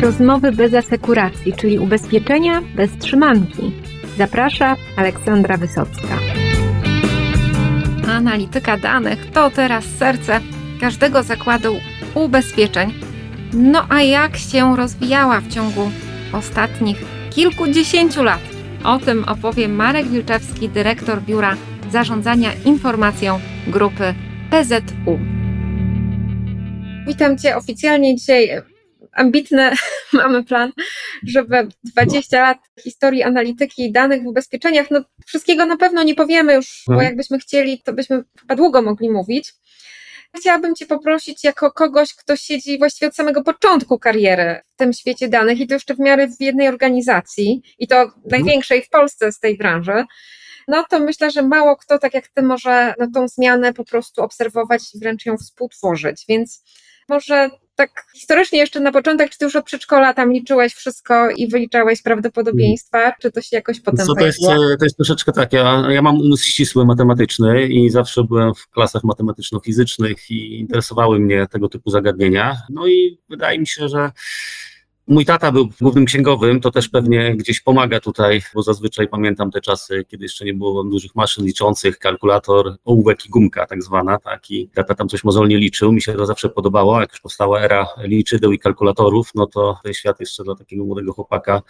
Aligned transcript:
Rozmowy 0.00 0.52
bez 0.52 0.74
asekuracji, 0.74 1.52
czyli 1.52 1.78
ubezpieczenia 1.78 2.62
bez 2.74 2.98
trzymanki. 2.98 3.72
Zaprasza 4.18 4.76
Aleksandra 4.96 5.56
Wysocka. 5.56 6.18
Analityka 8.08 8.76
danych 8.76 9.30
to 9.30 9.50
teraz 9.50 9.84
serce 9.84 10.40
każdego 10.80 11.22
zakładu 11.22 11.76
ubezpieczeń. 12.14 12.94
No 13.52 13.86
a 13.88 14.02
jak 14.02 14.36
się 14.36 14.76
rozwijała 14.76 15.40
w 15.40 15.48
ciągu 15.48 15.90
ostatnich 16.32 16.96
kilkudziesięciu 17.30 18.22
lat? 18.22 18.40
O 18.84 18.98
tym 18.98 19.24
opowie 19.24 19.68
Marek 19.68 20.08
Wilczewski, 20.08 20.68
dyrektor 20.68 21.22
Biura 21.22 21.56
Zarządzania 21.92 22.50
Informacją 22.64 23.40
Grupy 23.66 24.14
PZU. 24.50 25.18
Witam 27.06 27.38
Cię 27.38 27.56
oficjalnie 27.56 28.16
dzisiaj. 28.16 28.69
Ambitny 29.20 29.70
mamy 30.12 30.44
plan, 30.44 30.72
żeby 31.26 31.68
20 31.84 32.42
lat 32.42 32.58
historii 32.82 33.22
analityki 33.22 33.84
i 33.84 33.92
danych 33.92 34.22
w 34.22 34.26
ubezpieczeniach, 34.26 34.90
no 34.90 35.04
wszystkiego 35.26 35.66
na 35.66 35.76
pewno 35.76 36.02
nie 36.02 36.14
powiemy 36.14 36.54
już, 36.54 36.82
bo 36.86 36.92
mhm. 36.92 37.08
jakbyśmy 37.08 37.38
chcieli, 37.38 37.82
to 37.82 37.92
byśmy 37.92 38.22
chyba 38.40 38.56
długo 38.56 38.82
mogli 38.82 39.10
mówić. 39.10 39.52
Chciałabym 40.36 40.74
Cię 40.74 40.86
poprosić 40.86 41.44
jako 41.44 41.72
kogoś, 41.72 42.14
kto 42.14 42.36
siedzi 42.36 42.78
właściwie 42.78 43.08
od 43.08 43.14
samego 43.14 43.42
początku 43.42 43.98
kariery 43.98 44.60
w 44.66 44.76
tym 44.76 44.92
świecie 44.92 45.28
danych 45.28 45.60
i 45.60 45.66
to 45.66 45.74
jeszcze 45.74 45.94
w 45.94 45.98
miarę 45.98 46.28
w 46.28 46.40
jednej 46.40 46.68
organizacji 46.68 47.62
i 47.78 47.86
to 47.86 48.02
mhm. 48.02 48.22
największej 48.30 48.82
w 48.82 48.88
Polsce 48.88 49.32
z 49.32 49.38
tej 49.38 49.56
branży, 49.56 50.04
no 50.68 50.84
to 50.90 51.00
myślę, 51.00 51.30
że 51.30 51.42
mało 51.42 51.76
kto 51.76 51.98
tak 51.98 52.14
jak 52.14 52.28
Ty 52.28 52.42
może 52.42 52.94
no, 52.98 53.06
tą 53.14 53.28
zmianę 53.28 53.72
po 53.72 53.84
prostu 53.84 54.22
obserwować 54.22 54.82
i 54.94 54.98
wręcz 54.98 55.26
ją 55.26 55.36
współtworzyć, 55.36 56.24
więc 56.28 56.64
może 57.08 57.50
tak 57.80 58.06
historycznie 58.14 58.58
jeszcze 58.58 58.80
na 58.80 58.92
początek, 58.92 59.30
czy 59.30 59.38
ty 59.38 59.44
już 59.44 59.56
od 59.56 59.64
przedszkola 59.64 60.14
tam 60.14 60.32
liczyłeś 60.32 60.74
wszystko 60.74 61.30
i 61.30 61.48
wyliczałeś 61.48 62.02
prawdopodobieństwa, 62.02 63.12
czy 63.20 63.30
to 63.30 63.40
się 63.40 63.56
jakoś 63.56 63.80
potem 63.80 64.06
Co 64.06 64.14
to 64.14 64.26
jest, 64.26 64.40
to 64.78 64.84
jest 64.84 64.96
troszeczkę 64.96 65.32
tak, 65.32 65.52
ja, 65.52 65.84
ja 65.90 66.02
mam 66.02 66.20
umysł 66.20 66.44
ścisły 66.44 66.86
matematyczny 66.86 67.66
i 67.66 67.90
zawsze 67.90 68.24
byłem 68.24 68.54
w 68.54 68.68
klasach 68.68 69.04
matematyczno-fizycznych 69.04 70.30
i 70.30 70.58
interesowały 70.60 71.20
mnie 71.20 71.46
tego 71.46 71.68
typu 71.68 71.90
zagadnienia. 71.90 72.56
No 72.70 72.86
i 72.86 73.18
wydaje 73.28 73.58
mi 73.58 73.66
się, 73.66 73.88
że 73.88 74.10
Mój 75.10 75.24
tata 75.24 75.52
był 75.52 75.68
głównym 75.80 76.04
księgowym, 76.04 76.60
to 76.60 76.70
też 76.70 76.88
pewnie 76.88 77.36
gdzieś 77.36 77.60
pomaga 77.60 78.00
tutaj, 78.00 78.42
bo 78.54 78.62
zazwyczaj 78.62 79.08
pamiętam 79.08 79.50
te 79.50 79.60
czasy, 79.60 80.04
kiedy 80.08 80.24
jeszcze 80.24 80.44
nie 80.44 80.54
było 80.54 80.84
dużych 80.84 81.14
maszyn 81.14 81.44
liczących, 81.44 81.98
kalkulator, 81.98 82.76
ołówek 82.84 83.26
i 83.26 83.28
gumka 83.28 83.66
tak 83.66 83.82
zwana, 83.82 84.18
tak, 84.18 84.50
i 84.50 84.68
tata 84.68 84.94
tam 84.94 85.08
coś 85.08 85.24
mozolnie 85.24 85.58
liczył, 85.58 85.92
mi 85.92 86.02
się 86.02 86.12
to 86.12 86.26
zawsze 86.26 86.48
podobało, 86.48 87.00
jak 87.00 87.10
już 87.10 87.20
powstała 87.20 87.60
era 87.60 87.86
liczydeł 87.98 88.52
i 88.52 88.58
kalkulatorów, 88.58 89.30
no 89.34 89.46
to 89.46 89.78
ten 89.84 89.94
świat 89.94 90.20
jeszcze 90.20 90.44
dla 90.44 90.54
takiego 90.54 90.84
młodego 90.84 91.12
chłopaka 91.12 91.62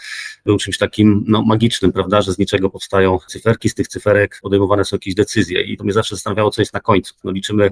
był 0.44 0.58
czymś 0.58 0.78
takim, 0.78 1.24
no, 1.28 1.42
magicznym, 1.42 1.92
prawda, 1.92 2.22
że 2.22 2.32
z 2.32 2.38
niczego 2.38 2.70
powstają 2.70 3.18
cyferki, 3.28 3.68
z 3.68 3.74
tych 3.74 3.88
cyferek 3.88 4.38
podejmowane 4.42 4.84
są 4.84 4.96
jakieś 4.96 5.14
decyzje. 5.14 5.62
I 5.62 5.76
to 5.76 5.84
mnie 5.84 5.92
zawsze 5.92 6.14
zastanawiało, 6.16 6.50
co 6.50 6.62
jest 6.62 6.74
na 6.74 6.80
końcu, 6.80 7.14
no 7.24 7.30
liczymy 7.30 7.70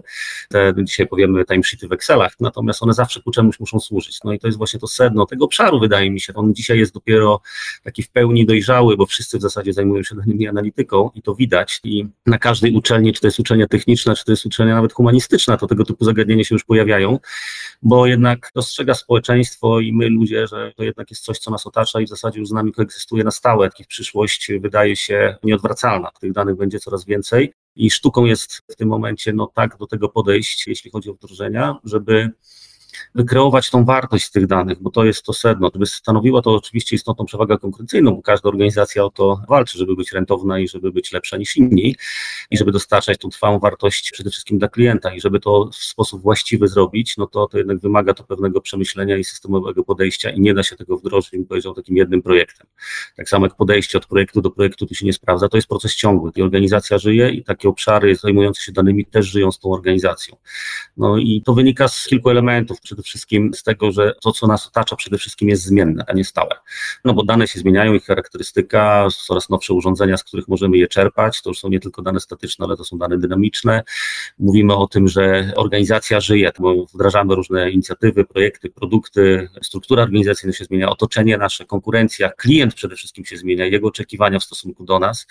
te, 0.48 0.74
dzisiaj 0.82 1.06
powiemy 1.06 1.44
timesheety 1.44 1.88
w 1.88 1.92
Excelach, 1.92 2.32
natomiast 2.40 2.82
one 2.82 2.92
zawsze 2.92 3.22
ku 3.22 3.30
czemuś 3.30 3.60
muszą 3.60 3.80
służyć, 3.80 4.18
no 4.24 4.32
i 4.32 4.38
to 4.38 4.48
jest 4.48 4.58
właśnie 4.58 4.80
to 4.80 4.86
sedno 4.86 5.26
tego 5.26 5.48
obszaru, 5.58 5.80
wydaje 5.80 6.10
mi 6.10 6.20
się. 6.20 6.34
On 6.34 6.54
dzisiaj 6.54 6.78
jest 6.78 6.94
dopiero 6.94 7.40
taki 7.82 8.02
w 8.02 8.10
pełni 8.10 8.46
dojrzały, 8.46 8.96
bo 8.96 9.06
wszyscy 9.06 9.38
w 9.38 9.42
zasadzie 9.42 9.72
zajmują 9.72 10.02
się 10.02 10.14
danymi 10.14 10.48
analityką 10.48 11.10
i 11.14 11.22
to 11.22 11.34
widać. 11.34 11.80
I 11.84 12.06
na 12.26 12.38
każdej 12.38 12.72
uczelni, 12.72 13.12
czy 13.12 13.20
to 13.20 13.26
jest 13.26 13.40
uczelnia 13.40 13.66
techniczna, 13.66 14.14
czy 14.14 14.24
to 14.24 14.32
jest 14.32 14.46
uczelnia 14.46 14.74
nawet 14.74 14.92
humanistyczna, 14.92 15.56
to 15.56 15.66
tego 15.66 15.84
typu 15.84 16.04
zagadnienia 16.04 16.44
się 16.44 16.54
już 16.54 16.64
pojawiają, 16.64 17.18
bo 17.82 18.06
jednak 18.06 18.50
dostrzega 18.54 18.94
społeczeństwo 18.94 19.80
i 19.80 19.92
my 19.92 20.08
ludzie, 20.08 20.46
że 20.46 20.72
to 20.76 20.84
jednak 20.84 21.10
jest 21.10 21.24
coś, 21.24 21.38
co 21.38 21.50
nas 21.50 21.66
otacza 21.66 22.00
i 22.00 22.06
w 22.06 22.08
zasadzie 22.08 22.40
już 22.40 22.48
z 22.48 22.52
nami 22.52 22.72
koegzystuje 22.72 23.24
na 23.24 23.30
stałe. 23.30 23.70
Takich 23.70 23.86
przyszłość 23.86 24.50
wydaje 24.60 24.96
się 24.96 25.36
nieodwracalna. 25.42 26.10
Tych 26.20 26.32
danych 26.32 26.56
będzie 26.56 26.78
coraz 26.78 27.04
więcej. 27.04 27.52
I 27.76 27.90
sztuką 27.90 28.24
jest 28.24 28.62
w 28.70 28.76
tym 28.76 28.88
momencie 28.88 29.32
no 29.32 29.46
tak 29.54 29.76
do 29.76 29.86
tego 29.86 30.08
podejść, 30.08 30.66
jeśli 30.66 30.90
chodzi 30.90 31.10
o 31.10 31.14
wdrożenia, 31.14 31.76
żeby 31.84 32.30
wykreować 33.14 33.70
tą 33.70 33.84
wartość 33.84 34.30
tych 34.30 34.46
danych, 34.46 34.82
bo 34.82 34.90
to 34.90 35.04
jest 35.04 35.22
to 35.22 35.32
sedno. 35.32 35.70
Gdyby 35.70 35.86
stanowiło 35.86 36.42
to 36.42 36.54
oczywiście 36.54 36.96
istotną 36.96 37.24
przewagę 37.24 37.58
konkurencyjną, 37.58 38.16
bo 38.16 38.22
każda 38.22 38.48
organizacja 38.48 39.04
o 39.04 39.10
to 39.10 39.40
walczy, 39.48 39.78
żeby 39.78 39.96
być 39.96 40.12
rentowna 40.12 40.58
i 40.58 40.68
żeby 40.68 40.92
być 40.92 41.12
lepsza 41.12 41.36
niż 41.36 41.56
inni 41.56 41.96
i 42.50 42.56
żeby 42.56 42.72
dostarczać 42.72 43.18
tą 43.18 43.28
trwałą 43.28 43.58
wartość 43.58 44.10
przede 44.12 44.30
wszystkim 44.30 44.58
dla 44.58 44.68
klienta 44.68 45.14
i 45.14 45.20
żeby 45.20 45.40
to 45.40 45.70
w 45.72 45.76
sposób 45.76 46.22
właściwy 46.22 46.68
zrobić, 46.68 47.16
no 47.16 47.26
to 47.26 47.46
to 47.46 47.58
jednak 47.58 47.78
wymaga 47.78 48.14
to 48.14 48.24
pewnego 48.24 48.60
przemyślenia 48.60 49.16
i 49.16 49.24
systemowego 49.24 49.84
podejścia 49.84 50.30
i 50.30 50.40
nie 50.40 50.54
da 50.54 50.62
się 50.62 50.76
tego 50.76 50.96
wdrożyć, 50.96 51.30
bym 51.30 51.46
powiedział, 51.46 51.74
takim 51.74 51.96
jednym 51.96 52.22
projektem. 52.22 52.66
Tak 53.16 53.28
samo 53.28 53.46
jak 53.46 53.56
podejście 53.56 53.98
od 53.98 54.06
projektu 54.06 54.40
do 54.40 54.50
projektu 54.50 54.86
tu 54.86 54.94
się 54.94 55.06
nie 55.06 55.12
sprawdza, 55.12 55.48
to 55.48 55.56
jest 55.56 55.68
proces 55.68 55.96
ciągły. 55.96 56.30
I 56.36 56.42
organizacja 56.42 56.98
żyje 56.98 57.30
i 57.30 57.44
takie 57.44 57.68
obszary 57.68 58.16
zajmujące 58.16 58.62
się 58.62 58.72
danymi 58.72 59.04
też 59.04 59.26
żyją 59.26 59.52
z 59.52 59.58
tą 59.58 59.72
organizacją. 59.72 60.36
No 60.96 61.16
i 61.16 61.42
to 61.44 61.54
wynika 61.54 61.88
z 61.88 62.06
kilku 62.06 62.30
elementów 62.30 62.80
przede 62.80 62.97
wszystkim 63.02 63.54
z 63.54 63.62
tego, 63.62 63.92
że 63.92 64.14
to, 64.22 64.32
co 64.32 64.46
nas 64.46 64.66
otacza, 64.66 64.96
przede 64.96 65.18
wszystkim 65.18 65.48
jest 65.48 65.62
zmienne, 65.62 66.04
a 66.08 66.12
nie 66.12 66.24
stałe. 66.24 66.56
No 67.04 67.14
bo 67.14 67.24
dane 67.24 67.48
się 67.48 67.60
zmieniają, 67.60 67.94
ich 67.94 68.04
charakterystyka, 68.04 69.08
coraz 69.26 69.48
nowsze 69.48 69.74
urządzenia, 69.74 70.16
z 70.16 70.24
których 70.24 70.48
możemy 70.48 70.78
je 70.78 70.88
czerpać, 70.88 71.42
to 71.42 71.50
już 71.50 71.58
są 71.58 71.68
nie 71.68 71.80
tylko 71.80 72.02
dane 72.02 72.20
statyczne, 72.20 72.66
ale 72.66 72.76
to 72.76 72.84
są 72.84 72.98
dane 72.98 73.18
dynamiczne. 73.18 73.82
Mówimy 74.38 74.76
o 74.76 74.86
tym, 74.86 75.08
że 75.08 75.52
organizacja 75.56 76.20
żyje, 76.20 76.52
bo 76.58 76.86
wdrażamy 76.94 77.34
różne 77.34 77.70
inicjatywy, 77.70 78.24
projekty, 78.24 78.70
produkty, 78.70 79.48
struktura 79.62 80.02
organizacyjna 80.02 80.52
się 80.52 80.64
zmienia, 80.64 80.90
otoczenie 80.90 81.38
nasze, 81.38 81.64
konkurencja, 81.64 82.30
klient 82.30 82.74
przede 82.74 82.96
wszystkim 82.96 83.24
się 83.24 83.36
zmienia, 83.36 83.66
jego 83.66 83.88
oczekiwania 83.88 84.38
w 84.38 84.44
stosunku 84.44 84.84
do 84.84 84.98
nas 84.98 85.26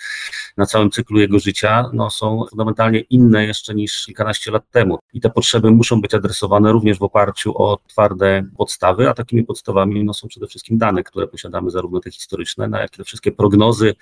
na 0.56 0.66
całym 0.66 0.90
cyklu 0.90 1.20
jego 1.20 1.38
życia 1.38 1.90
no, 1.92 2.10
są 2.10 2.44
fundamentalnie 2.50 3.00
inne 3.00 3.46
jeszcze 3.46 3.74
niż 3.74 4.04
kilkanaście 4.06 4.50
lat 4.50 4.70
temu. 4.70 4.98
I 5.12 5.20
te 5.20 5.30
potrzeby 5.30 5.70
muszą 5.70 6.00
być 6.00 6.14
adresowane 6.14 6.72
również 6.72 6.98
w 6.98 7.02
oparciu 7.02 7.57
o 7.58 7.78
twarde 7.86 8.44
podstawy, 8.56 9.08
a 9.08 9.14
takimi 9.14 9.44
podstawami 9.44 10.04
no, 10.04 10.14
są 10.14 10.28
przede 10.28 10.46
wszystkim 10.46 10.78
dane, 10.78 11.02
które 11.02 11.28
posiadamy, 11.28 11.70
zarówno 11.70 12.00
te 12.00 12.10
historyczne, 12.10 12.68
jak 12.72 12.94
i 12.94 12.96
te 12.96 13.04
wszystkie 13.04 13.32
prognozy, 13.32 13.94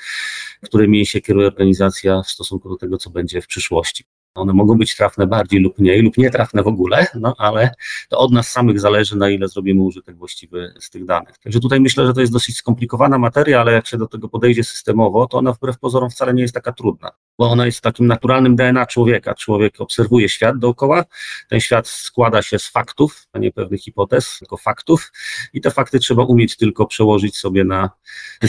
którymi 0.62 1.06
się 1.06 1.20
kieruje 1.20 1.46
organizacja 1.46 2.22
w 2.22 2.28
stosunku 2.28 2.68
do 2.68 2.76
tego, 2.76 2.98
co 2.98 3.10
będzie 3.10 3.42
w 3.42 3.46
przyszłości. 3.46 4.04
One 4.36 4.52
mogą 4.52 4.78
być 4.78 4.96
trafne 4.96 5.26
bardziej 5.26 5.60
lub 5.60 5.78
mniej, 5.78 6.02
lub 6.02 6.18
nietrafne 6.18 6.62
w 6.62 6.66
ogóle, 6.66 7.06
no 7.14 7.34
ale 7.38 7.70
to 8.08 8.18
od 8.18 8.32
nas 8.32 8.48
samych 8.48 8.80
zależy, 8.80 9.16
na 9.16 9.30
ile 9.30 9.48
zrobimy 9.48 9.82
użytek 9.82 10.16
właściwy 10.16 10.74
z 10.80 10.90
tych 10.90 11.04
danych. 11.04 11.38
Także 11.38 11.60
tutaj 11.60 11.80
myślę, 11.80 12.06
że 12.06 12.14
to 12.14 12.20
jest 12.20 12.32
dosyć 12.32 12.56
skomplikowana 12.56 13.18
materia, 13.18 13.60
ale 13.60 13.72
jak 13.72 13.86
się 13.86 13.98
do 13.98 14.06
tego 14.06 14.28
podejdzie 14.28 14.64
systemowo, 14.64 15.26
to 15.26 15.38
ona 15.38 15.52
wbrew 15.52 15.78
pozorom 15.78 16.10
wcale 16.10 16.34
nie 16.34 16.42
jest 16.42 16.54
taka 16.54 16.72
trudna, 16.72 17.10
bo 17.38 17.50
ona 17.50 17.66
jest 17.66 17.80
takim 17.80 18.06
naturalnym 18.06 18.56
DNA 18.56 18.86
człowieka. 18.86 19.34
Człowiek 19.34 19.80
obserwuje 19.80 20.28
świat 20.28 20.58
dookoła, 20.58 21.04
ten 21.48 21.60
świat 21.60 21.88
składa 21.88 22.42
się 22.42 22.58
z 22.58 22.68
faktów, 22.68 23.26
a 23.32 23.38
nie 23.38 23.52
pewnych 23.52 23.80
hipotez, 23.80 24.36
tylko 24.38 24.56
faktów 24.56 25.12
i 25.52 25.60
te 25.60 25.70
fakty 25.70 25.98
trzeba 25.98 26.24
umieć 26.24 26.56
tylko 26.56 26.86
przełożyć 26.86 27.36
sobie 27.36 27.64
na 27.64 27.90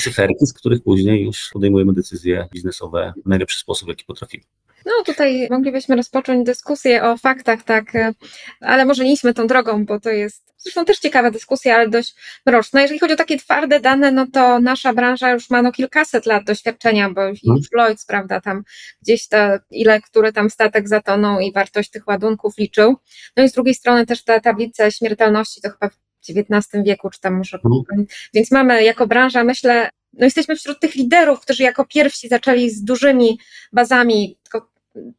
cyferki, 0.02 0.46
z 0.46 0.54
których 0.54 0.84
później 0.84 1.26
już 1.26 1.50
podejmujemy 1.54 1.94
decyzje 1.94 2.48
biznesowe 2.54 3.14
w 3.26 3.30
najlepszy 3.30 3.60
sposób, 3.60 3.90
jaki 3.90 4.06
potrafimy. 4.06 4.44
No 4.88 5.04
tutaj 5.06 5.48
moglibyśmy 5.52 5.96
rozpocząć 5.96 6.46
dyskusję 6.46 7.04
o 7.04 7.18
faktach, 7.18 7.64
tak, 7.64 7.96
e, 7.96 8.14
ale 8.62 8.86
może 8.86 9.04
nie 9.04 9.14
idźmy 9.14 9.34
tą 9.34 9.48
drogą, 9.48 9.86
bo 9.86 10.00
to 10.00 10.10
jest 10.10 10.48
zresztą 10.58 10.86
też 10.86 11.00
ciekawa 11.00 11.32
dyskusja, 11.32 11.76
ale 11.76 11.90
dość 11.90 12.16
mroczna. 12.46 12.82
Jeżeli 12.82 13.00
chodzi 13.00 13.14
o 13.14 13.18
takie 13.18 13.38
twarde 13.38 13.80
dane, 13.80 14.12
no 14.12 14.28
to 14.34 14.60
nasza 14.60 14.94
branża 14.94 15.32
już 15.32 15.50
ma 15.50 15.62
no 15.62 15.72
kilkaset 15.72 16.26
lat 16.26 16.44
doświadczenia, 16.44 17.10
bo 17.10 17.24
już 17.24 17.40
hmm. 17.42 17.64
Lloyds, 17.74 18.06
prawda, 18.06 18.42
tam 18.42 18.64
gdzieś 19.02 19.28
to, 19.28 19.38
ile, 19.72 20.02
który 20.02 20.34
tam 20.34 20.50
statek 20.50 20.90
zatonął 20.90 21.40
i 21.40 21.52
wartość 21.52 21.90
tych 21.90 22.08
ładunków 22.08 22.58
liczył. 22.58 22.96
No 23.38 23.44
i 23.44 23.50
z 23.50 23.54
drugiej 23.54 23.76
strony 23.76 24.06
też 24.06 24.24
te 24.24 24.42
tablice 24.42 24.92
śmiertelności, 24.92 25.62
to 25.62 25.70
chyba 25.70 25.90
w 25.90 25.98
XIX 26.30 26.84
wieku, 26.86 27.10
czy 27.10 27.20
tam 27.20 27.38
może. 27.38 27.60
Hmm. 27.60 28.06
Więc 28.34 28.52
mamy 28.52 28.84
jako 28.84 29.08
branża, 29.08 29.44
myślę, 29.44 29.90
no 30.14 30.26
jesteśmy 30.26 30.56
wśród 30.56 30.80
tych 30.80 30.96
liderów, 30.96 31.40
którzy 31.40 31.64
jako 31.64 31.86
pierwsi 31.86 32.28
zaczęli 32.28 32.70
z 32.70 32.84
dużymi 32.84 33.40
bazami, 33.74 34.38
tylko 34.44 34.77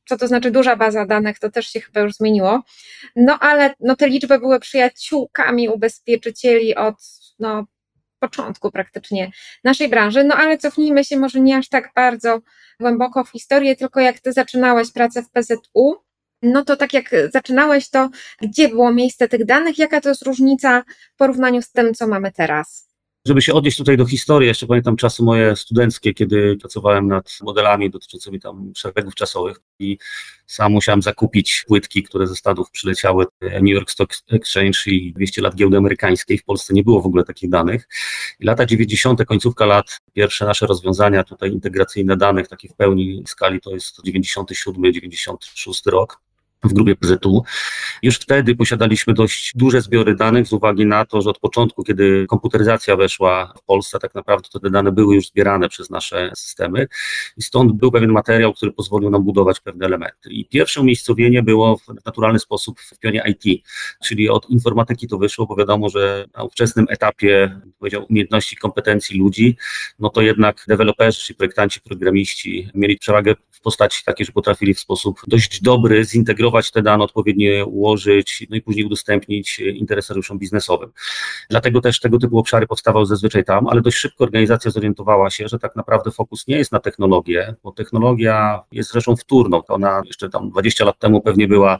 co 0.08 0.16
to 0.16 0.28
znaczy 0.28 0.50
duża 0.50 0.76
baza 0.76 1.06
danych, 1.06 1.38
to 1.38 1.50
też 1.50 1.66
się 1.66 1.80
chyba 1.80 2.00
już 2.00 2.14
zmieniło. 2.14 2.62
No 3.16 3.38
ale 3.38 3.74
no, 3.80 3.96
te 3.96 4.08
liczby 4.08 4.38
były 4.38 4.60
przyjaciółkami 4.60 5.68
ubezpieczycieli 5.68 6.74
od 6.74 6.94
no, 7.38 7.66
początku 8.18 8.70
praktycznie 8.70 9.30
naszej 9.64 9.88
branży. 9.88 10.24
No 10.24 10.34
ale 10.34 10.58
cofnijmy 10.58 11.04
się 11.04 11.16
może 11.16 11.40
nie 11.40 11.56
aż 11.56 11.68
tak 11.68 11.92
bardzo 11.94 12.40
głęboko 12.80 13.24
w 13.24 13.30
historię, 13.30 13.76
tylko 13.76 14.00
jak 14.00 14.20
ty 14.20 14.32
zaczynałeś 14.32 14.92
pracę 14.92 15.22
w 15.22 15.30
PZU, 15.30 15.96
no 16.42 16.64
to 16.64 16.76
tak 16.76 16.92
jak 16.92 17.10
zaczynałeś, 17.32 17.90
to 17.90 18.10
gdzie 18.42 18.68
było 18.68 18.92
miejsce 18.92 19.28
tych 19.28 19.44
danych, 19.44 19.78
jaka 19.78 20.00
to 20.00 20.08
jest 20.08 20.22
różnica 20.22 20.82
w 21.14 21.16
porównaniu 21.16 21.62
z 21.62 21.70
tym, 21.70 21.94
co 21.94 22.06
mamy 22.06 22.32
teraz? 22.32 22.87
Żeby 23.28 23.42
się 23.42 23.54
odnieść 23.54 23.76
tutaj 23.76 23.96
do 23.96 24.06
historii, 24.06 24.48
jeszcze 24.48 24.66
pamiętam 24.66 24.96
czasy 24.96 25.22
moje 25.22 25.56
studenckie, 25.56 26.14
kiedy 26.14 26.56
pracowałem 26.60 27.08
nad 27.08 27.38
modelami 27.42 27.90
dotyczącymi 27.90 28.40
tam 28.40 28.72
szeregów 28.76 29.14
czasowych 29.14 29.60
i 29.78 29.98
sam 30.46 30.72
musiałem 30.72 31.02
zakupić 31.02 31.64
płytki, 31.66 32.02
które 32.02 32.26
ze 32.26 32.36
Stanów 32.36 32.70
przyleciały, 32.70 33.26
New 33.40 33.74
York 33.74 33.90
Stock 33.90 34.14
Exchange 34.30 34.78
i 34.86 35.12
200 35.12 35.42
lat 35.42 35.54
giełdy 35.54 35.76
amerykańskiej. 35.76 36.38
W 36.38 36.44
Polsce 36.44 36.74
nie 36.74 36.84
było 36.84 37.02
w 37.02 37.06
ogóle 37.06 37.24
takich 37.24 37.50
danych. 37.50 37.88
I 38.40 38.44
lata 38.44 38.66
90., 38.66 39.24
końcówka 39.24 39.66
lat, 39.66 40.00
pierwsze 40.12 40.44
nasze 40.44 40.66
rozwiązania 40.66 41.24
tutaj 41.24 41.52
integracyjne 41.52 42.16
danych, 42.16 42.48
takie 42.48 42.68
w 42.68 42.74
pełni 42.74 43.22
skali 43.26 43.60
to 43.60 43.70
jest 43.70 44.02
97, 44.04 44.92
96 44.92 45.86
rok 45.86 46.27
w 46.64 46.72
grupie 46.72 46.96
PZU. 46.96 47.42
Już 48.02 48.16
wtedy 48.16 48.56
posiadaliśmy 48.56 49.14
dość 49.14 49.52
duże 49.54 49.80
zbiory 49.80 50.14
danych 50.14 50.46
z 50.46 50.52
uwagi 50.52 50.86
na 50.86 51.04
to, 51.04 51.22
że 51.22 51.30
od 51.30 51.38
początku, 51.38 51.84
kiedy 51.84 52.26
komputeryzacja 52.28 52.96
weszła 52.96 53.52
w 53.56 53.62
Polsce, 53.62 53.98
tak 53.98 54.14
naprawdę 54.14 54.48
to 54.52 54.60
te 54.60 54.70
dane 54.70 54.92
były 54.92 55.14
już 55.14 55.26
zbierane 55.26 55.68
przez 55.68 55.90
nasze 55.90 56.32
systemy 56.34 56.86
i 57.36 57.42
stąd 57.42 57.72
był 57.72 57.92
pewien 57.92 58.12
materiał, 58.12 58.52
który 58.52 58.72
pozwolił 58.72 59.10
nam 59.10 59.22
budować 59.22 59.60
pewne 59.60 59.86
elementy. 59.86 60.30
I 60.30 60.44
pierwsze 60.44 60.80
umiejscowienie 60.80 61.42
było 61.42 61.76
w 61.76 62.04
naturalny 62.06 62.38
sposób 62.38 62.80
w 62.80 62.98
pionie 62.98 63.22
IT, 63.26 63.64
czyli 64.04 64.28
od 64.28 64.50
informatyki 64.50 65.08
to 65.08 65.18
wyszło, 65.18 65.46
bo 65.46 65.56
wiadomo, 65.56 65.88
że 65.88 66.24
na 66.36 66.42
ówczesnym 66.42 66.86
etapie 66.88 67.60
powiedział, 67.78 68.06
umiejętności, 68.10 68.56
kompetencji 68.56 69.18
ludzi, 69.18 69.56
no 69.98 70.10
to 70.10 70.22
jednak 70.22 70.64
deweloperzy, 70.68 71.34
projektanci, 71.34 71.80
programiści 71.80 72.70
mieli 72.74 72.98
przewagę 72.98 73.34
w 73.50 73.60
postaci 73.60 74.04
takiej, 74.04 74.26
że 74.26 74.32
potrafili 74.32 74.74
w 74.74 74.80
sposób 74.80 75.20
dość 75.26 75.62
dobry 75.62 76.04
zintegrować 76.04 76.47
te 76.72 76.82
dane, 76.82 77.04
odpowiednio 77.04 77.66
ułożyć, 77.66 78.46
no 78.50 78.56
i 78.56 78.62
później 78.62 78.84
udostępnić 78.84 79.58
interesariuszom 79.58 80.38
biznesowym. 80.38 80.90
Dlatego 81.50 81.80
też 81.80 82.00
tego 82.00 82.18
typu 82.18 82.38
obszary 82.38 82.66
powstawały 82.66 83.06
zazwyczaj 83.06 83.44
tam, 83.44 83.66
ale 83.66 83.80
dość 83.80 83.96
szybko 83.96 84.24
organizacja 84.24 84.70
zorientowała 84.70 85.30
się, 85.30 85.48
że 85.48 85.58
tak 85.58 85.76
naprawdę 85.76 86.10
fokus 86.10 86.46
nie 86.46 86.56
jest 86.56 86.72
na 86.72 86.80
technologię, 86.80 87.54
bo 87.62 87.72
technologia 87.72 88.60
jest 88.72 88.92
rzeczą 88.92 89.16
wtórną. 89.16 89.62
Ona 89.68 90.02
jeszcze 90.06 90.28
tam 90.28 90.50
20 90.50 90.84
lat 90.84 90.98
temu 90.98 91.20
pewnie 91.20 91.48
była 91.48 91.78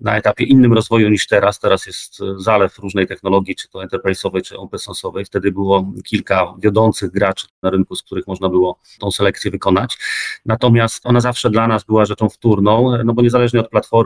na 0.00 0.16
etapie 0.16 0.44
innym 0.44 0.72
rozwoju 0.72 1.08
niż 1.08 1.26
teraz. 1.26 1.60
Teraz 1.60 1.86
jest 1.86 2.18
zalew 2.36 2.78
różnej 2.78 3.06
technologii, 3.06 3.56
czy 3.56 3.68
to 3.68 3.78
enterprise'owej, 3.78 4.42
czy 4.42 4.58
open 4.58 4.80
source'owej. 4.80 5.24
Wtedy 5.24 5.52
było 5.52 5.92
kilka 6.04 6.54
wiodących 6.58 7.10
graczy 7.10 7.46
na 7.62 7.70
rynku, 7.70 7.96
z 7.96 8.02
których 8.02 8.26
można 8.26 8.48
było 8.48 8.78
tą 9.00 9.10
selekcję 9.10 9.50
wykonać. 9.50 9.98
Natomiast 10.44 11.06
ona 11.06 11.16
ona 11.16 11.20
zawsze 11.20 11.50
dla 11.50 11.66
nas 11.68 11.84
była 11.84 12.04
rzeczą 12.04 12.28
wtórną, 12.28 12.92
no 13.04 13.14
bo 13.14 13.22
niezależnie 13.22 13.60
od 13.60 13.68
platformy, 13.68 14.05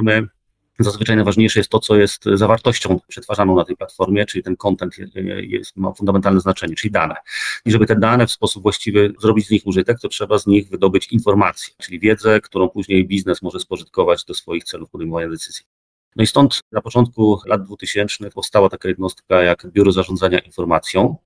Zazwyczaj 0.78 1.16
najważniejsze 1.16 1.60
jest 1.60 1.70
to, 1.70 1.78
co 1.78 1.96
jest 1.96 2.24
zawartością 2.34 3.00
przetwarzaną 3.08 3.56
na 3.56 3.64
tej 3.64 3.76
platformie, 3.76 4.26
czyli 4.26 4.42
ten 4.44 4.56
content 4.56 4.94
jest, 5.42 5.76
ma 5.76 5.92
fundamentalne 5.92 6.40
znaczenie, 6.40 6.74
czyli 6.74 6.90
dane. 6.90 7.14
I 7.64 7.70
żeby 7.70 7.86
te 7.86 7.96
dane 7.96 8.26
w 8.26 8.30
sposób 8.30 8.62
właściwy 8.62 9.12
zrobić 9.20 9.46
z 9.46 9.50
nich 9.50 9.66
użytek, 9.66 10.00
to 10.00 10.08
trzeba 10.08 10.38
z 10.38 10.46
nich 10.46 10.68
wydobyć 10.68 11.12
informacje, 11.12 11.74
czyli 11.78 12.00
wiedzę, 12.00 12.40
którą 12.40 12.68
później 12.68 13.06
biznes 13.06 13.42
może 13.42 13.60
spożytkować 13.60 14.24
do 14.24 14.34
swoich 14.34 14.64
celów 14.64 14.90
podejmowania 14.90 15.28
decyzji. 15.28 15.66
No 16.16 16.22
i 16.22 16.26
stąd 16.26 16.60
na 16.72 16.80
początku 16.80 17.40
lat 17.46 17.64
2000 17.64 18.30
powstała 18.30 18.68
taka 18.68 18.88
jednostka 18.88 19.42
jak 19.42 19.66
Biuro 19.72 19.92
Zarządzania 19.92 20.38
Informacją, 20.38 21.16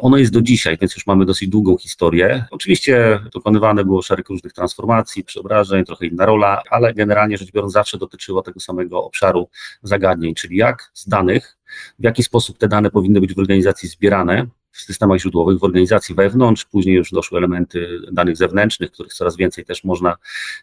ono 0.00 0.16
jest 0.16 0.32
do 0.32 0.42
dzisiaj, 0.42 0.78
więc 0.80 0.94
już 0.94 1.06
mamy 1.06 1.24
dosyć 1.24 1.48
długą 1.48 1.78
historię. 1.78 2.44
Oczywiście 2.50 3.20
dokonywane 3.32 3.84
było 3.84 4.02
szereg 4.02 4.28
różnych 4.28 4.52
transformacji, 4.52 5.24
przeobrażeń, 5.24 5.84
trochę 5.84 6.06
inna 6.06 6.26
rola, 6.26 6.62
ale 6.70 6.94
generalnie 6.94 7.38
rzecz 7.38 7.52
biorąc 7.52 7.72
zawsze 7.72 7.98
dotyczyło 7.98 8.42
tego 8.42 8.60
samego 8.60 9.04
obszaru 9.04 9.48
zagadnień, 9.82 10.34
czyli 10.34 10.56
jak 10.56 10.90
z 10.94 11.08
danych, 11.08 11.56
w 11.98 12.04
jaki 12.04 12.22
sposób 12.22 12.58
te 12.58 12.68
dane 12.68 12.90
powinny 12.90 13.20
być 13.20 13.34
w 13.34 13.38
organizacji 13.38 13.88
zbierane, 13.88 14.46
w 14.72 14.80
systemach 14.80 15.20
źródłowych, 15.20 15.58
w 15.58 15.64
organizacji 15.64 16.14
wewnątrz, 16.14 16.64
później 16.64 16.96
już 16.96 17.10
doszły 17.10 17.38
elementy 17.38 18.00
danych 18.12 18.36
zewnętrznych, 18.36 18.90
których 18.90 19.14
coraz 19.14 19.36
więcej 19.36 19.64
też 19.64 19.84
można 19.84 20.16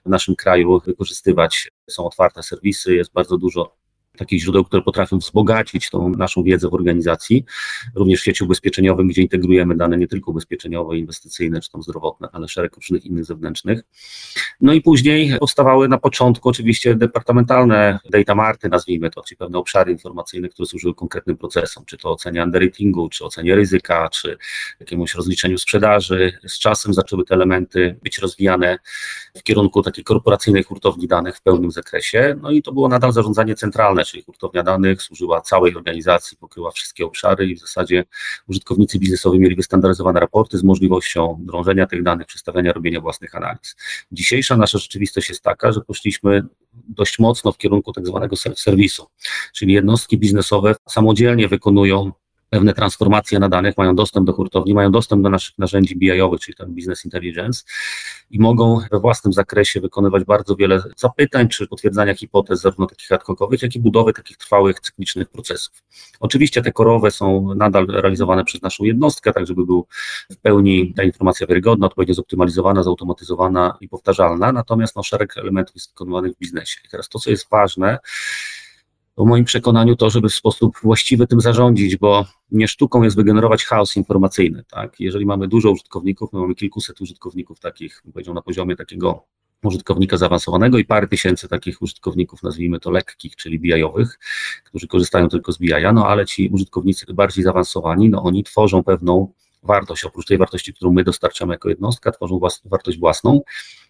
w 0.05 0.09
naszym 0.09 0.35
kraju 0.35 0.81
wykorzystywać. 0.85 1.71
Są 1.89 2.05
otwarte 2.05 2.43
serwisy, 2.43 2.95
jest 2.95 3.13
bardzo 3.13 3.37
dużo 3.37 3.75
takich 4.17 4.41
źródeł, 4.41 4.65
które 4.65 4.81
potrafią 4.81 5.17
wzbogacić 5.17 5.89
tą 5.89 6.09
naszą 6.09 6.43
wiedzę 6.43 6.69
w 6.69 6.73
organizacji, 6.73 7.45
również 7.95 8.19
w 8.19 8.21
świecie 8.21 8.45
ubezpieczeniowym, 8.45 9.07
gdzie 9.07 9.21
integrujemy 9.21 9.75
dane 9.75 9.97
nie 9.97 10.07
tylko 10.07 10.31
ubezpieczeniowe, 10.31 10.97
inwestycyjne 10.97 11.61
czy 11.61 11.71
tam 11.71 11.83
zdrowotne, 11.83 12.27
ale 12.31 12.47
szereg 12.47 12.75
różnych 12.75 13.05
innych 13.05 13.25
zewnętrznych. 13.25 13.81
No 14.61 14.73
i 14.73 14.81
później 14.81 15.37
powstawały 15.39 15.87
na 15.87 15.97
początku 15.97 16.49
oczywiście 16.49 16.95
departamentalne 16.95 17.99
data 18.09 18.35
marty, 18.35 18.69
nazwijmy 18.69 19.09
to, 19.09 19.23
czyli 19.23 19.37
pewne 19.37 19.57
obszary 19.57 19.91
informacyjne, 19.91 20.49
które 20.49 20.65
służyły 20.65 20.95
konkretnym 20.95 21.37
procesom, 21.37 21.85
czy 21.85 21.97
to 21.97 22.11
ocenie 22.11 22.43
underratingu, 22.43 23.09
czy 23.09 23.25
ocenie 23.25 23.55
ryzyka, 23.55 24.09
czy 24.09 24.37
jakiemuś 24.79 25.15
rozliczeniu 25.15 25.57
sprzedaży. 25.57 26.33
Z 26.47 26.59
czasem 26.59 26.93
zaczęły 26.93 27.25
te 27.25 27.35
elementy 27.35 27.99
być 28.03 28.17
rozwijane 28.17 28.77
w 29.35 29.43
kierunku 29.43 29.83
takiej 29.83 30.03
korporacyjnej 30.03 30.63
hurtowni 30.63 31.07
danych 31.07 31.37
w 31.37 31.41
pełnym 31.41 31.71
zakresie, 31.71 32.35
no 32.41 32.51
i 32.51 32.61
to 32.61 32.71
było 32.71 32.87
nadal 32.87 33.11
zarządzanie 33.11 33.55
centralne, 33.55 34.00
czyli 34.05 34.23
hurtownia 34.23 34.63
danych 34.63 35.01
służyła 35.01 35.41
całej 35.41 35.75
organizacji, 35.75 36.37
pokryła 36.37 36.71
wszystkie 36.71 37.05
obszary 37.05 37.47
i 37.47 37.55
w 37.55 37.59
zasadzie 37.59 38.03
użytkownicy 38.47 38.99
biznesowi 38.99 39.39
mieli 39.39 39.55
wystandaryzowane 39.55 40.19
raporty 40.19 40.57
z 40.57 40.63
możliwością 40.63 41.37
drążenia 41.39 41.87
tych 41.87 42.03
danych, 42.03 42.27
przedstawiania, 42.27 42.73
robienia 42.73 43.01
własnych 43.01 43.35
analiz. 43.35 43.75
Dzisiejsza 44.11 44.57
nasza 44.57 44.77
rzeczywistość 44.77 45.29
jest 45.29 45.41
taka, 45.41 45.71
że 45.71 45.81
poszliśmy 45.81 46.43
dość 46.73 47.19
mocno 47.19 47.51
w 47.51 47.57
kierunku 47.57 47.93
tak 47.93 48.07
zwanego 48.07 48.35
self-serwisu, 48.35 49.05
czyli 49.53 49.73
jednostki 49.73 50.17
biznesowe 50.17 50.75
samodzielnie 50.89 51.47
wykonują 51.47 52.11
pewne 52.51 52.73
transformacje 52.73 53.39
na 53.39 53.49
danych, 53.49 53.77
mają 53.77 53.95
dostęp 53.95 54.27
do 54.27 54.33
hurtowni, 54.33 54.73
mają 54.73 54.91
dostęp 54.91 55.23
do 55.23 55.29
naszych 55.29 55.57
narzędzi 55.57 55.95
BI-owych, 55.95 56.39
czyli 56.39 56.55
ten 56.55 56.75
Business 56.75 57.05
Intelligence 57.05 57.63
i 58.31 58.39
mogą 58.39 58.79
we 58.91 58.99
własnym 58.99 59.33
zakresie 59.33 59.81
wykonywać 59.81 60.23
bardzo 60.23 60.55
wiele 60.55 60.83
zapytań 60.97 61.47
czy 61.47 61.67
potwierdzania 61.67 62.15
hipotez, 62.15 62.61
zarówno 62.61 62.85
takich 62.85 63.11
ad 63.11 63.23
jak 63.61 63.75
i 63.75 63.79
budowy 63.79 64.13
takich 64.13 64.37
trwałych, 64.37 64.79
cyklicznych 64.79 65.29
procesów. 65.29 65.83
Oczywiście 66.19 66.61
te 66.61 66.71
korowe 66.71 67.11
są 67.11 67.55
nadal 67.55 67.87
realizowane 67.87 68.43
przez 68.43 68.61
naszą 68.61 68.83
jednostkę, 68.83 69.33
tak 69.33 69.47
żeby 69.47 69.65
był 69.65 69.87
w 70.29 70.37
pełni 70.37 70.93
ta 70.93 71.03
informacja 71.03 71.47
wiarygodna, 71.47 71.87
odpowiednio 71.87 72.13
zoptymalizowana, 72.13 72.83
zautomatyzowana 72.83 73.77
i 73.81 73.89
powtarzalna, 73.89 74.51
natomiast 74.51 74.95
no, 74.95 75.03
szereg 75.03 75.37
elementów 75.37 75.75
jest 75.75 75.89
wykonywanych 75.89 76.33
w 76.33 76.39
biznesie. 76.39 76.79
I 76.85 76.89
teraz 76.89 77.09
to, 77.09 77.19
co 77.19 77.29
jest 77.29 77.49
ważne, 77.49 77.99
w 79.17 79.25
moim 79.25 79.45
przekonaniu 79.45 79.95
to, 79.95 80.09
żeby 80.09 80.29
w 80.29 80.33
sposób 80.33 80.77
właściwy 80.83 81.27
tym 81.27 81.41
zarządzić, 81.41 81.97
bo 81.97 82.25
nie 82.51 82.67
sztuką 82.67 83.03
jest 83.03 83.15
wygenerować 83.15 83.65
chaos 83.65 83.97
informacyjny. 83.97 84.63
Tak? 84.71 84.99
Jeżeli 84.99 85.25
mamy 85.25 85.47
dużo 85.47 85.71
użytkowników, 85.71 86.33
my 86.33 86.39
mamy 86.39 86.55
kilkuset 86.55 87.01
użytkowników 87.01 87.59
takich, 87.59 88.03
powiedział 88.13 88.33
na 88.33 88.41
poziomie 88.41 88.75
takiego 88.75 89.25
użytkownika 89.63 90.17
zaawansowanego 90.17 90.77
i 90.77 90.85
parę 90.85 91.07
tysięcy 91.07 91.47
takich 91.47 91.81
użytkowników, 91.81 92.43
nazwijmy 92.43 92.79
to 92.79 92.91
lekkich, 92.91 93.35
czyli 93.35 93.59
BI-owych, 93.59 94.19
którzy 94.63 94.87
korzystają 94.87 95.29
tylko 95.29 95.51
z 95.51 95.57
BI, 95.57 95.73
no 95.93 96.07
ale 96.07 96.25
ci 96.25 96.49
użytkownicy 96.49 97.13
bardziej 97.13 97.43
zaawansowani, 97.43 98.09
no 98.09 98.23
oni 98.23 98.43
tworzą 98.43 98.83
pewną 98.83 99.33
wartość, 99.63 100.05
oprócz 100.05 100.25
tej 100.25 100.37
wartości, 100.37 100.73
którą 100.73 100.91
my 100.91 101.03
dostarczamy 101.03 101.53
jako 101.53 101.69
jednostka, 101.69 102.11
tworzą 102.11 102.39
włas 102.39 102.61
wartość 102.65 102.99
własną. 102.99 103.41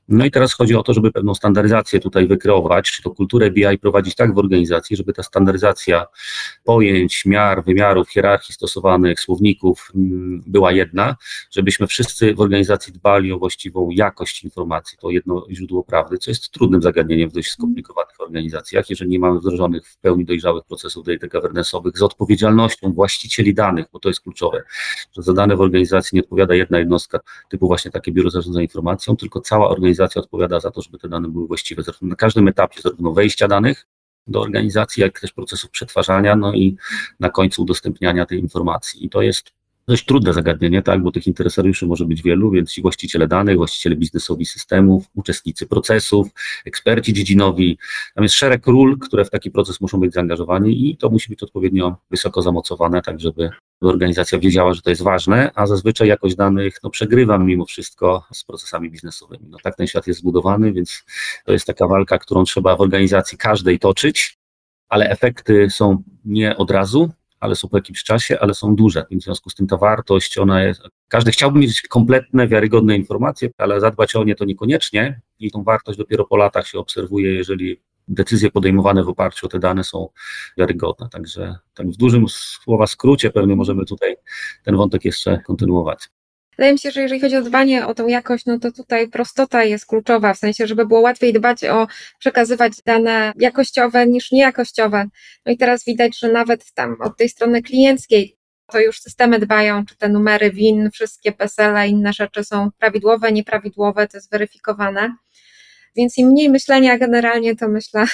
No 0.08 0.26
i 0.26 0.32
teraz 0.32 0.54
chodzi 0.54 0.76
o 0.76 0.84
to, 0.84 0.94
żeby 0.94 1.12
pewną 1.12 1.36
standaryzację 1.36 2.00
tutaj 2.00 2.28
wykreować, 2.28 2.92
czy 2.92 3.04
to 3.04 3.12
kulturę 3.12 3.52
BI 3.52 3.78
prowadzić 3.82 4.16
tak 4.16 4.34
w 4.34 4.38
organizacji, 4.38 4.96
żeby 4.96 5.14
ta 5.14 5.24
standaryzacja 5.24 6.06
pojęć, 6.64 7.26
miar, 7.26 7.64
wymiarów, 7.64 8.10
hierarchii 8.10 8.56
stosowanych, 8.56 9.20
słowników 9.20 9.92
mm, 9.96 10.44
była 10.48 10.72
jedna, 10.72 11.16
żebyśmy 11.52 11.88
wszyscy 11.88 12.36
w 12.36 12.40
organizacji 12.40 12.94
dbali 12.94 13.32
o 13.32 13.40
właściwą 13.40 13.90
jakość 13.92 14.44
informacji, 14.44 14.98
to 15.02 15.10
jedno 15.10 15.46
źródło 15.52 15.84
prawdy, 15.84 16.18
co 16.18 16.32
jest 16.32 16.52
trudnym 16.52 16.82
zagadnieniem 16.82 17.30
w 17.30 17.34
dość 17.34 17.52
skomplikowanych 17.52 18.22
organizacjach, 18.22 18.90
jeżeli 18.90 19.10
nie 19.10 19.20
mamy 19.20 19.40
wdrożonych 19.40 19.88
w 19.88 19.98
pełni 19.98 20.26
dojrzałych 20.26 20.66
procesów 20.66 21.06
data 21.06 21.28
governance'owych 21.28 21.98
z 21.98 22.02
odpowiedzialnością 22.02 22.94
właścicieli 22.94 23.54
danych, 23.54 23.86
bo 23.94 24.00
to 24.00 24.10
jest 24.10 24.22
kluczowe, 24.22 24.64
że 25.16 25.22
za 25.22 25.34
dane 25.34 25.56
organizacji 25.62 26.16
nie 26.16 26.22
odpowiada 26.22 26.56
jedna 26.56 26.80
jednostka 26.80 27.20
typu 27.50 27.68
właśnie 27.68 27.92
takie 27.92 28.12
biuro 28.12 28.30
zarządzania 28.30 28.64
informacją, 28.64 29.16
tylko 29.16 29.42
cała 29.42 29.70
organizacja 29.70 30.22
odpowiada 30.22 30.60
za 30.60 30.72
to, 30.72 30.82
żeby 30.82 30.98
te 30.98 31.10
dane 31.10 31.28
były 31.28 31.48
właściwe 31.48 31.84
na 32.02 32.16
każdym 32.16 32.48
etapie, 32.48 32.82
zarówno 32.82 33.14
wejścia 33.14 33.48
danych 33.48 33.88
do 34.28 34.42
organizacji, 34.42 35.02
jak 35.02 35.20
też 35.20 35.32
procesów 35.32 35.72
przetwarzania, 35.72 36.36
no 36.36 36.54
i 36.54 36.78
na 37.20 37.30
końcu 37.30 37.62
udostępniania 37.62 38.26
tej 38.26 38.40
informacji. 38.40 39.06
I 39.06 39.10
to 39.10 39.22
jest 39.22 39.54
dość 39.88 40.06
trudne 40.06 40.34
zagadnienie, 40.34 40.82
tak, 40.82 41.04
bo 41.04 41.12
tych 41.12 41.28
interesariuszy 41.28 41.86
może 41.86 42.06
być 42.06 42.22
wielu, 42.24 42.52
więc 42.52 42.72
ci 42.72 42.82
właściciele 42.82 43.28
danych, 43.28 43.58
właściciele 43.58 43.96
biznesowi 43.96 44.46
systemów, 44.46 45.06
uczestnicy 45.16 45.68
procesów, 45.68 46.28
eksperci 46.66 47.14
dziedzinowi, 47.14 47.78
tam 48.16 48.24
jest 48.24 48.36
szereg 48.36 48.68
ról, 48.68 49.00
które 49.00 49.26
w 49.26 49.30
taki 49.30 49.52
proces 49.52 49.82
muszą 49.82 50.00
być 50.00 50.14
zaangażowani 50.14 50.90
i 50.90 50.98
to 50.98 51.10
musi 51.10 51.30
być 51.30 51.44
odpowiednio 51.44 51.98
wysoko 52.12 52.42
zamocowane, 52.42 53.02
tak 53.02 53.20
żeby 53.20 53.50
organizacja 53.82 54.40
wiedziała, 54.40 54.74
że 54.74 54.82
to 54.82 54.90
jest 54.90 55.02
ważne, 55.02 55.52
a 55.56 55.68
zazwyczaj 55.68 56.08
jakość 56.08 56.36
danych 56.36 56.78
no, 56.84 56.90
przegrywa 56.90 57.38
mimo 57.38 57.66
wszystko 57.66 58.24
z 58.34 58.44
procesami 58.44 58.92
biznesowymi. 58.92 59.46
No, 59.50 59.58
tak 59.64 59.76
ten 59.76 59.88
świat 59.88 60.08
jest 60.08 60.20
zbudowany, 60.20 60.74
więc 60.74 61.04
to 61.46 61.52
jest 61.52 61.68
taka 61.68 61.88
walka, 61.88 62.18
którą 62.18 62.44
trzeba 62.44 62.76
w 62.76 62.82
organizacji 62.82 63.38
każdej 63.38 63.80
toczyć, 63.80 64.38
ale 64.90 65.10
efekty 65.10 65.70
są 65.70 66.04
nie 66.26 66.58
od 66.58 66.72
razu, 66.72 67.12
ale 67.42 67.56
są 67.56 67.70
po 67.70 67.78
jakimś 67.78 68.04
czasie, 68.04 68.40
ale 68.40 68.54
są 68.54 68.76
duże, 68.76 69.06
w 69.12 69.22
związku 69.24 69.50
z 69.50 69.56
tym 69.56 69.68
ta 69.68 69.78
wartość, 69.78 70.38
ona 70.38 70.64
jest, 70.64 70.82
każdy 71.08 71.32
chciałby 71.32 71.60
mieć 71.60 71.82
kompletne, 71.82 72.48
wiarygodne 72.48 72.96
informacje, 72.96 73.50
ale 73.58 73.80
zadbać 73.80 74.16
o 74.16 74.24
nie 74.24 74.36
to 74.36 74.46
niekoniecznie 74.46 75.22
i 75.40 75.52
tą 75.52 75.64
wartość 75.64 75.98
dopiero 75.98 76.26
po 76.26 76.38
latach 76.38 76.68
się 76.68 76.80
obserwuje, 76.80 77.34
jeżeli 77.34 77.82
decyzje 78.08 78.52
podejmowane 78.52 79.04
w 79.04 79.10
oparciu 79.10 79.46
o 79.46 79.50
te 79.50 79.60
dane 79.60 79.84
są 79.84 80.10
wiarygodne. 80.58 81.10
Także 81.10 81.56
tak 81.74 81.88
w 81.88 81.98
dużym 81.98 82.26
słowa 82.30 82.88
skrócie 82.88 83.32
pewnie 83.32 83.56
możemy 83.56 83.86
tutaj 83.86 84.16
ten 84.64 84.76
wątek 84.76 85.06
jeszcze 85.06 85.42
kontynuować. 85.48 86.10
Wydaje 86.62 86.74
mi 86.74 86.80
się, 86.80 86.92
że 86.92 87.02
jeżeli 87.02 87.22
chodzi 87.22 87.36
o 87.36 87.42
dbanie 87.42 87.88
o 87.88 87.94
tą 87.94 88.08
jakość, 88.08 88.46
no 88.46 88.60
to 88.60 88.72
tutaj 88.72 89.08
prostota 89.08 89.64
jest 89.64 89.86
kluczowa, 89.86 90.34
w 90.34 90.38
sensie, 90.38 90.68
żeby 90.68 90.86
było 90.86 91.00
łatwiej 91.00 91.34
dbać 91.34 91.64
o 91.64 91.88
przekazywać 92.20 92.74
dane 92.86 93.34
jakościowe 93.38 94.08
niż 94.08 94.32
niejakościowe. 94.32 95.06
No 95.46 95.52
i 95.52 95.58
teraz 95.58 95.86
widać, 95.86 96.20
że 96.20 96.32
nawet 96.32 96.74
tam 96.74 96.96
od 97.00 97.18
tej 97.18 97.30
strony 97.30 97.62
klienckiej 97.62 98.38
to 98.72 98.80
już 98.80 99.00
systemy 99.00 99.40
dbają, 99.40 99.86
czy 99.86 99.98
te 99.98 100.10
numery 100.10 100.52
WIN, 100.52 100.92
wszystkie 100.92 101.32
PESEL, 101.32 101.90
inne 101.90 102.14
rzeczy 102.14 102.44
są 102.44 102.70
prawidłowe, 102.80 103.32
nieprawidłowe, 103.32 104.08
to 104.08 104.18
jest 104.18 104.32
weryfikowane. 104.32 105.16
Więc 105.96 106.18
im 106.18 106.28
mniej 106.28 106.50
myślenia 106.50 106.98
generalnie, 106.98 107.56
to 107.56 107.68
myślę, 107.68 108.06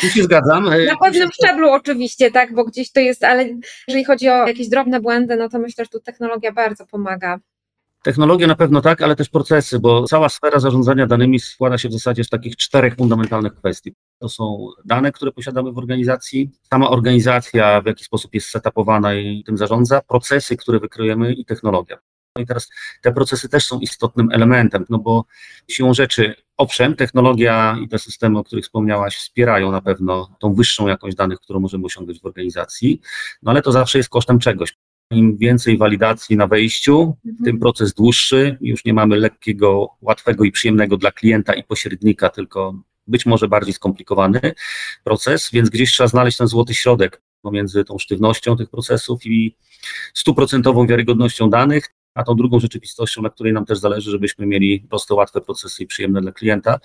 tu 0.00 0.08
się 0.08 0.22
zgadzam. 0.22 0.64
Na 0.64 0.96
pewnym 1.04 1.28
szczeblu 1.32 1.70
oczywiście, 1.70 2.30
tak, 2.30 2.54
bo 2.54 2.64
gdzieś 2.64 2.92
to 2.92 3.00
jest, 3.00 3.24
ale 3.24 3.48
jeżeli 3.88 4.04
chodzi 4.04 4.28
o 4.28 4.46
jakieś 4.46 4.68
drobne 4.68 5.00
błędy, 5.00 5.36
no 5.36 5.48
to 5.48 5.58
myślę, 5.58 5.84
że 5.84 5.88
tu 5.88 6.00
technologia 6.00 6.52
bardzo 6.52 6.86
pomaga. 6.86 7.38
Technologia 8.02 8.46
na 8.46 8.54
pewno 8.54 8.80
tak, 8.80 9.02
ale 9.02 9.16
też 9.16 9.28
procesy, 9.28 9.78
bo 9.78 10.04
cała 10.04 10.28
sfera 10.28 10.58
zarządzania 10.58 11.06
danymi 11.06 11.40
składa 11.40 11.78
się 11.78 11.88
w 11.88 11.92
zasadzie 11.92 12.24
z 12.24 12.28
takich 12.28 12.56
czterech 12.56 12.94
fundamentalnych 12.96 13.54
kwestii. 13.54 13.94
To 14.18 14.28
są 14.28 14.68
dane, 14.84 15.12
które 15.12 15.32
posiadamy 15.32 15.72
w 15.72 15.78
organizacji, 15.78 16.50
sama 16.70 16.90
organizacja, 16.90 17.80
w 17.80 17.86
jaki 17.86 18.04
sposób 18.04 18.34
jest 18.34 18.48
setupowana 18.48 19.14
i 19.14 19.42
tym 19.46 19.58
zarządza, 19.58 20.00
procesy, 20.00 20.56
które 20.56 20.80
wykryjemy 20.80 21.32
i 21.32 21.44
technologia. 21.44 21.98
No 22.36 22.42
i 22.42 22.46
teraz 22.46 22.70
te 23.02 23.12
procesy 23.12 23.48
też 23.48 23.66
są 23.66 23.80
istotnym 23.80 24.28
elementem, 24.32 24.84
no 24.88 24.98
bo 24.98 25.24
siłą 25.68 25.94
rzeczy, 25.94 26.34
owszem, 26.56 26.96
technologia 26.96 27.76
i 27.84 27.88
te 27.88 27.98
systemy, 27.98 28.38
o 28.38 28.44
których 28.44 28.64
wspomniałaś, 28.64 29.16
wspierają 29.16 29.72
na 29.72 29.80
pewno 29.80 30.36
tą 30.40 30.54
wyższą 30.54 30.88
jakość 30.88 31.16
danych, 31.16 31.40
którą 31.40 31.60
możemy 31.60 31.84
osiągnąć 31.84 32.20
w 32.20 32.26
organizacji, 32.26 33.00
no 33.42 33.50
ale 33.50 33.62
to 33.62 33.72
zawsze 33.72 33.98
jest 33.98 34.10
kosztem 34.10 34.38
czegoś. 34.38 34.76
Im 35.10 35.36
więcej 35.36 35.78
walidacji 35.78 36.36
na 36.36 36.46
wejściu, 36.46 37.16
mhm. 37.26 37.44
tym 37.44 37.58
proces 37.58 37.94
dłuższy, 37.94 38.58
już 38.60 38.84
nie 38.84 38.94
mamy 38.94 39.16
lekkiego, 39.16 39.88
łatwego 40.00 40.44
i 40.44 40.52
przyjemnego 40.52 40.96
dla 40.96 41.12
klienta 41.12 41.54
i 41.54 41.64
pośrednika, 41.64 42.28
tylko 42.28 42.74
być 43.06 43.26
może 43.26 43.48
bardziej 43.48 43.74
skomplikowany 43.74 44.40
proces, 45.04 45.50
więc 45.52 45.70
gdzieś 45.70 45.92
trzeba 45.92 46.08
znaleźć 46.08 46.38
ten 46.38 46.46
złoty 46.46 46.74
środek 46.74 47.22
pomiędzy 47.42 47.84
tą 47.84 47.98
sztywnością 47.98 48.56
tych 48.56 48.70
procesów 48.70 49.26
i 49.26 49.56
stuprocentową 50.14 50.86
wiarygodnością 50.86 51.50
danych, 51.50 51.94
a 52.16 52.24
tą 52.24 52.34
drugą 52.34 52.60
rzeczywistością, 52.60 53.22
na 53.22 53.30
której 53.30 53.52
nam 53.52 53.64
też 53.64 53.78
zależy, 53.78 54.10
żebyśmy 54.10 54.46
mieli 54.46 54.80
proste, 54.80 55.14
łatwe 55.14 55.40
procesy 55.40 55.82
i 55.82 55.86
przyjemne 55.86 56.20
dla 56.20 56.32
klienta. 56.32 56.78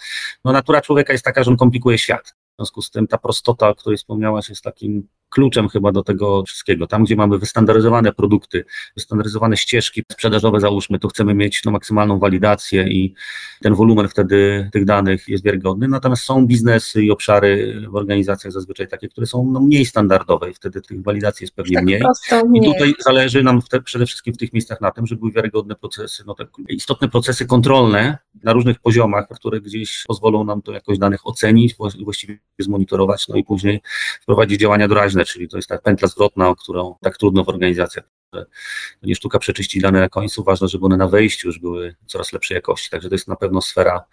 No 0.45 0.51
natura 0.51 0.81
człowieka 0.81 1.13
jest 1.13 1.25
taka, 1.25 1.43
że 1.43 1.51
on 1.51 1.57
komplikuje 1.57 1.97
świat. 1.97 2.29
W 2.29 2.55
związku 2.57 2.81
z 2.81 2.91
tym 2.91 3.07
ta 3.07 3.17
prostota, 3.17 3.69
o 3.69 3.75
której 3.75 3.97
wspomniałaś, 3.97 4.49
jest 4.49 4.63
takim 4.63 5.07
kluczem 5.31 5.69
chyba 5.69 5.91
do 5.91 6.03
tego 6.03 6.43
wszystkiego. 6.43 6.87
Tam, 6.87 7.03
gdzie 7.03 7.15
mamy 7.15 7.37
wystandaryzowane 7.37 8.13
produkty, 8.13 8.65
wystandaryzowane 8.95 9.57
ścieżki 9.57 10.03
sprzedażowe, 10.11 10.59
załóżmy, 10.59 10.99
to 10.99 11.07
chcemy 11.07 11.33
mieć 11.33 11.65
no, 11.65 11.71
maksymalną 11.71 12.19
walidację 12.19 12.83
i 12.83 13.13
ten 13.61 13.75
wolumen 13.75 14.07
wtedy 14.07 14.69
tych 14.71 14.85
danych 14.85 15.27
jest 15.27 15.43
wiarygodny. 15.43 15.87
Natomiast 15.87 16.23
są 16.23 16.47
biznesy 16.47 17.03
i 17.03 17.11
obszary 17.11 17.81
w 17.89 17.95
organizacjach 17.95 18.53
zazwyczaj 18.53 18.87
takie, 18.87 19.09
które 19.09 19.27
są 19.27 19.51
no, 19.51 19.59
mniej 19.59 19.85
standardowe 19.85 20.49
i 20.49 20.53
wtedy 20.53 20.81
tych 20.81 21.03
walidacji 21.03 21.43
jest 21.43 21.55
pewnie 21.55 21.75
tak 21.75 21.85
mniej. 21.85 22.01
I 22.53 22.73
tutaj 22.73 22.93
zależy 22.99 23.43
nam 23.43 23.61
te, 23.61 23.81
przede 23.81 24.05
wszystkim 24.05 24.33
w 24.33 24.37
tych 24.37 24.53
miejscach 24.53 24.81
na 24.81 24.91
tym, 24.91 25.07
żeby 25.07 25.19
były 25.19 25.31
wiarygodne 25.31 25.75
procesy, 25.75 26.23
no, 26.27 26.35
te 26.35 26.45
istotne 26.69 27.09
procesy 27.09 27.45
kontrolne 27.45 28.17
na 28.43 28.53
różnych 28.53 28.79
poziomach, 28.79 29.27
które 29.35 29.61
gdzieś 29.61 30.03
pozwolą 30.07 30.43
nam 30.43 30.61
to 30.61 30.71
jakoś 30.71 30.97
danych 30.97 31.27
ocenić, 31.27 31.75
właściwie 32.03 32.39
zmonitorować, 32.59 33.27
no 33.27 33.35
i 33.35 33.43
później 33.43 33.81
wprowadzić 34.21 34.59
działania 34.59 34.87
doraźne 34.87 35.20
czyli 35.25 35.47
to 35.47 35.57
jest 35.57 35.69
ta 35.69 35.77
pętla 35.77 36.07
zwrotna, 36.07 36.49
o 36.49 36.55
którą 36.55 36.95
tak 37.01 37.17
trudno 37.17 37.43
w 37.43 37.49
organizacjach. 37.49 38.05
To 38.31 38.45
nie 39.03 39.15
sztuka 39.15 39.39
przeczyścić 39.39 39.81
dane 39.81 39.99
na 39.99 40.09
końcu, 40.09 40.43
ważne, 40.43 40.67
żeby 40.67 40.85
one 40.85 40.97
na 40.97 41.07
wejściu 41.07 41.47
już 41.47 41.59
były 41.59 41.95
coraz 42.05 42.33
lepszej 42.33 42.55
jakości. 42.55 42.89
Także 42.89 43.09
to 43.09 43.15
jest 43.15 43.27
na 43.27 43.35
pewno 43.35 43.61
sfera, 43.61 44.03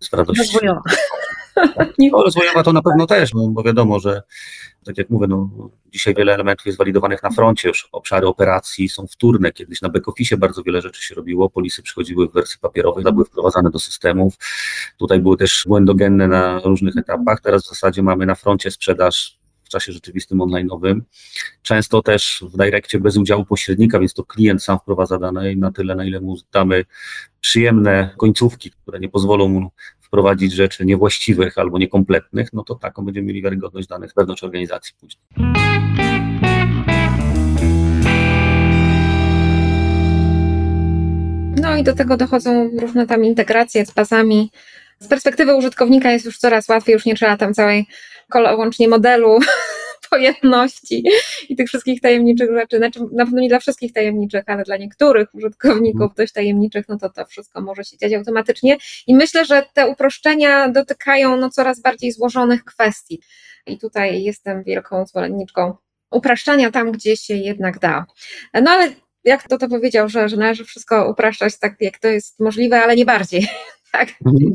sfera 0.00 0.24
dość. 0.24 0.38
Rozwojowa. 0.40 0.80
No, 1.98 2.22
rozwojowa 2.22 2.62
to 2.62 2.72
na 2.72 2.82
pewno 2.82 3.06
też, 3.06 3.34
no, 3.34 3.48
bo 3.48 3.62
wiadomo, 3.62 4.00
że 4.00 4.22
tak 4.84 4.98
jak 4.98 5.10
mówię, 5.10 5.26
no, 5.26 5.48
dzisiaj 5.92 6.14
wiele 6.14 6.34
elementów 6.34 6.66
jest 6.66 6.78
walidowanych 6.78 7.22
na 7.22 7.30
froncie, 7.30 7.68
już 7.68 7.88
obszary 7.92 8.26
operacji 8.26 8.88
są 8.88 9.06
wtórne. 9.06 9.52
Kiedyś 9.52 9.82
na 9.82 9.88
back-office 9.88 10.36
bardzo 10.36 10.62
wiele 10.62 10.82
rzeczy 10.82 11.02
się 11.02 11.14
robiło, 11.14 11.50
polisy 11.50 11.82
przychodziły 11.82 12.28
w 12.28 12.32
wersji 12.32 12.58
papierowej, 12.60 13.04
były 13.04 13.24
wprowadzane 13.24 13.70
do 13.70 13.78
systemów. 13.78 14.34
Tutaj 14.98 15.20
były 15.20 15.36
też 15.36 15.64
błędogenne 15.66 16.28
na 16.28 16.60
różnych 16.64 16.96
etapach. 16.96 17.40
Teraz 17.40 17.64
w 17.64 17.68
zasadzie 17.68 18.02
mamy 18.02 18.26
na 18.26 18.34
froncie 18.34 18.70
sprzedaż 18.70 19.38
czasie 19.74 19.92
rzeczywistym 19.92 20.38
online'owym. 20.38 21.00
Często 21.62 22.02
też 22.02 22.44
w 22.52 22.56
Direccie 22.56 23.00
bez 23.00 23.16
udziału 23.16 23.44
pośrednika, 23.44 23.98
więc 23.98 24.14
to 24.14 24.24
klient 24.24 24.62
sam 24.62 24.78
wprowadza 24.78 25.18
dane 25.18 25.52
i 25.52 25.56
na 25.56 25.72
tyle, 25.72 25.94
na 25.94 26.04
ile 26.04 26.20
mu 26.20 26.36
damy 26.52 26.84
przyjemne 27.40 28.10
końcówki, 28.16 28.70
które 28.70 29.00
nie 29.00 29.08
pozwolą 29.08 29.48
mu 29.48 29.70
wprowadzić 30.00 30.52
rzeczy 30.52 30.84
niewłaściwych 30.84 31.58
albo 31.58 31.78
niekompletnych, 31.78 32.52
no 32.52 32.64
to 32.64 32.74
taką 32.74 33.04
będziemy 33.04 33.26
mieli 33.26 33.42
wiarygodność 33.42 33.88
danych 33.88 34.12
wewnątrz 34.16 34.44
organizacji 34.44 34.94
później. 35.00 35.24
No 41.60 41.76
i 41.76 41.82
do 41.82 41.94
tego 41.94 42.16
dochodzą 42.16 42.70
różne 42.80 43.06
tam 43.06 43.24
integracje 43.24 43.86
z 43.86 43.90
bazami. 43.90 44.50
Z 44.98 45.08
perspektywy 45.08 45.56
użytkownika 45.56 46.10
jest 46.12 46.24
już 46.24 46.38
coraz 46.38 46.68
łatwiej, 46.68 46.92
już 46.92 47.04
nie 47.04 47.14
trzeba 47.14 47.36
tam 47.36 47.54
całej 47.54 47.86
łącznie 48.34 48.88
modelu 48.88 49.38
pojemności 50.10 51.04
i 51.48 51.56
tych 51.56 51.68
wszystkich 51.68 52.00
tajemniczych 52.00 52.50
rzeczy. 52.54 52.76
Znaczy, 52.76 53.00
na 53.12 53.24
pewno 53.24 53.40
nie 53.40 53.48
dla 53.48 53.58
wszystkich 53.58 53.92
tajemniczych, 53.92 54.44
ale 54.46 54.64
dla 54.64 54.76
niektórych 54.76 55.34
użytkowników 55.34 56.02
mhm. 56.02 56.14
dość 56.16 56.32
tajemniczych, 56.32 56.88
no 56.88 56.98
to 56.98 57.10
to 57.10 57.26
wszystko 57.26 57.60
może 57.60 57.84
się 57.84 57.96
dziać 57.98 58.12
automatycznie. 58.12 58.76
I 59.06 59.14
myślę, 59.14 59.44
że 59.44 59.66
te 59.74 59.86
uproszczenia 59.88 60.68
dotykają 60.68 61.36
no, 61.36 61.50
coraz 61.50 61.80
bardziej 61.80 62.12
złożonych 62.12 62.64
kwestii. 62.64 63.20
I 63.66 63.78
tutaj 63.78 64.22
jestem 64.22 64.62
wielką 64.62 65.06
zwolenniczką 65.06 65.76
upraszczania 66.10 66.70
tam, 66.70 66.92
gdzie 66.92 67.16
się 67.16 67.34
jednak 67.34 67.78
da. 67.78 68.06
No 68.62 68.70
ale 68.70 68.92
jak 69.24 69.48
to 69.48 69.58
to 69.58 69.68
powiedział, 69.68 70.08
że, 70.08 70.28
że 70.28 70.36
należy 70.36 70.64
wszystko 70.64 71.10
upraszczać 71.10 71.58
tak, 71.58 71.74
jak 71.80 71.98
to 71.98 72.08
jest 72.08 72.40
możliwe, 72.40 72.82
ale 72.82 72.96
nie 72.96 73.04
bardziej 73.04 73.48
tak. 73.98 74.08
Mhm. 74.26 74.52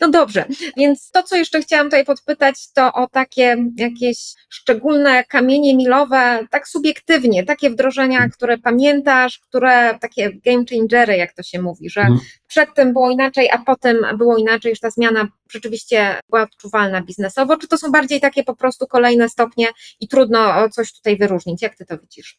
No 0.00 0.08
dobrze, 0.10 0.44
więc 0.76 1.10
to, 1.10 1.22
co 1.22 1.36
jeszcze 1.36 1.60
chciałam 1.60 1.86
tutaj 1.86 2.04
podpytać, 2.04 2.72
to 2.72 2.92
o 2.92 3.08
takie 3.08 3.56
jakieś 3.76 4.18
szczególne 4.48 5.24
kamienie 5.24 5.76
milowe, 5.76 6.46
tak 6.50 6.68
subiektywnie, 6.68 7.44
takie 7.44 7.70
wdrożenia, 7.70 8.16
mhm. 8.16 8.30
które 8.30 8.58
pamiętasz, 8.58 9.38
które 9.38 9.98
takie 10.00 10.30
game 10.44 10.64
changery, 10.70 11.16
jak 11.16 11.32
to 11.32 11.42
się 11.42 11.62
mówi, 11.62 11.90
że 11.90 12.00
mhm. 12.00 12.20
przedtem 12.46 12.92
było 12.92 13.10
inaczej, 13.10 13.50
a 13.50 13.58
potem 13.58 13.96
było 14.18 14.36
inaczej, 14.36 14.74
że 14.74 14.80
ta 14.80 14.90
zmiana 14.90 15.28
rzeczywiście 15.50 16.20
była 16.30 16.42
odczuwalna 16.42 17.02
biznesowo, 17.02 17.56
czy 17.56 17.68
to 17.68 17.78
są 17.78 17.92
bardziej 17.92 18.20
takie 18.20 18.44
po 18.44 18.56
prostu 18.56 18.86
kolejne 18.86 19.28
stopnie 19.28 19.66
i 20.00 20.08
trudno 20.08 20.68
coś 20.68 20.92
tutaj 20.92 21.16
wyróżnić? 21.16 21.62
Jak 21.62 21.76
ty 21.76 21.84
to 21.86 21.98
widzisz? 21.98 22.38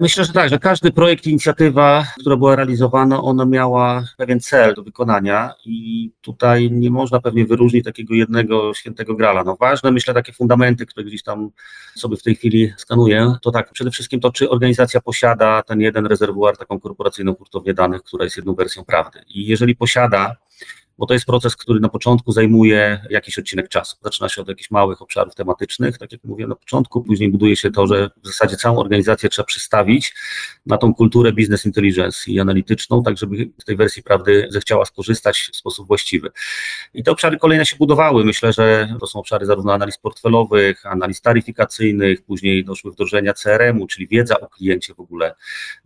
Myślę, 0.00 0.24
że 0.24 0.32
tak, 0.32 0.48
że 0.48 0.58
każdy 0.58 0.92
projekt, 0.92 1.26
inicjatywa, 1.26 2.06
która 2.20 2.36
była 2.36 2.56
realizowana, 2.56 3.22
ona 3.22 3.44
miała 3.44 4.04
pewien 4.16 4.40
cel 4.40 4.74
do 4.74 4.82
wykonania 4.82 5.54
i 5.64 6.10
tutaj 6.20 6.70
nie 6.70 6.90
można 6.90 7.20
pewnie 7.20 7.46
wyróżnić 7.46 7.84
takiego 7.84 8.14
jednego 8.14 8.74
świętego 8.74 9.14
grala. 9.14 9.44
No 9.44 9.56
ważne, 9.56 9.90
myślę, 9.90 10.14
takie 10.14 10.32
fundamenty, 10.32 10.86
które 10.86 11.06
gdzieś 11.06 11.22
tam 11.22 11.50
sobie 11.96 12.16
w 12.16 12.22
tej 12.22 12.34
chwili 12.34 12.72
skanuję, 12.76 13.34
to 13.42 13.50
tak, 13.50 13.72
przede 13.72 13.90
wszystkim 13.90 14.20
to, 14.20 14.32
czy 14.32 14.50
organizacja 14.50 15.00
posiada 15.00 15.62
ten 15.62 15.80
jeden 15.80 16.06
rezerwuar, 16.06 16.56
taką 16.56 16.80
korporacyjną 16.80 17.34
hurtownię 17.34 17.74
danych, 17.74 18.02
która 18.02 18.24
jest 18.24 18.36
jedną 18.36 18.54
wersją 18.54 18.84
prawdy. 18.84 19.20
I 19.28 19.46
jeżeli 19.46 19.76
posiada, 19.76 20.36
bo 20.98 21.06
to 21.06 21.14
jest 21.14 21.26
proces, 21.26 21.56
który 21.56 21.80
na 21.80 21.88
początku 21.88 22.32
zajmuje 22.32 23.00
jakiś 23.10 23.38
odcinek 23.38 23.68
czasu. 23.68 23.96
Zaczyna 24.02 24.28
się 24.28 24.42
od 24.42 24.48
jakichś 24.48 24.70
małych 24.70 25.02
obszarów 25.02 25.34
tematycznych, 25.34 25.98
tak 25.98 26.12
jak 26.12 26.24
mówiłem 26.24 26.50
na 26.50 26.56
początku, 26.56 27.02
później 27.02 27.30
buduje 27.30 27.56
się 27.56 27.70
to, 27.70 27.86
że 27.86 28.10
w 28.22 28.26
zasadzie 28.26 28.56
całą 28.56 28.78
organizację 28.78 29.28
trzeba 29.28 29.46
przystawić 29.46 30.14
na 30.66 30.78
tą 30.78 30.94
kulturę 30.94 31.32
business 31.32 31.66
intelligence 31.66 32.30
i 32.30 32.40
analityczną, 32.40 33.02
tak 33.02 33.18
żeby 33.18 33.50
z 33.58 33.64
tej 33.64 33.76
wersji 33.76 34.02
prawdy 34.02 34.46
zechciała 34.50 34.84
skorzystać 34.84 35.50
w 35.52 35.56
sposób 35.56 35.86
właściwy. 35.86 36.30
I 36.94 37.02
te 37.02 37.10
obszary 37.10 37.38
kolejne 37.38 37.66
się 37.66 37.76
budowały. 37.76 38.24
Myślę, 38.24 38.52
że 38.52 38.96
to 39.00 39.06
są 39.06 39.18
obszary 39.18 39.46
zarówno 39.46 39.72
analiz 39.72 39.98
portfelowych, 39.98 40.86
analiz 40.86 41.20
taryfikacyjnych, 41.20 42.22
później 42.22 42.64
doszły 42.64 42.92
wdrożenia 42.92 43.34
CRM-u, 43.34 43.86
czyli 43.86 44.08
wiedza 44.08 44.40
o 44.40 44.48
kliencie 44.48 44.94
w 44.94 45.00
ogóle, 45.00 45.34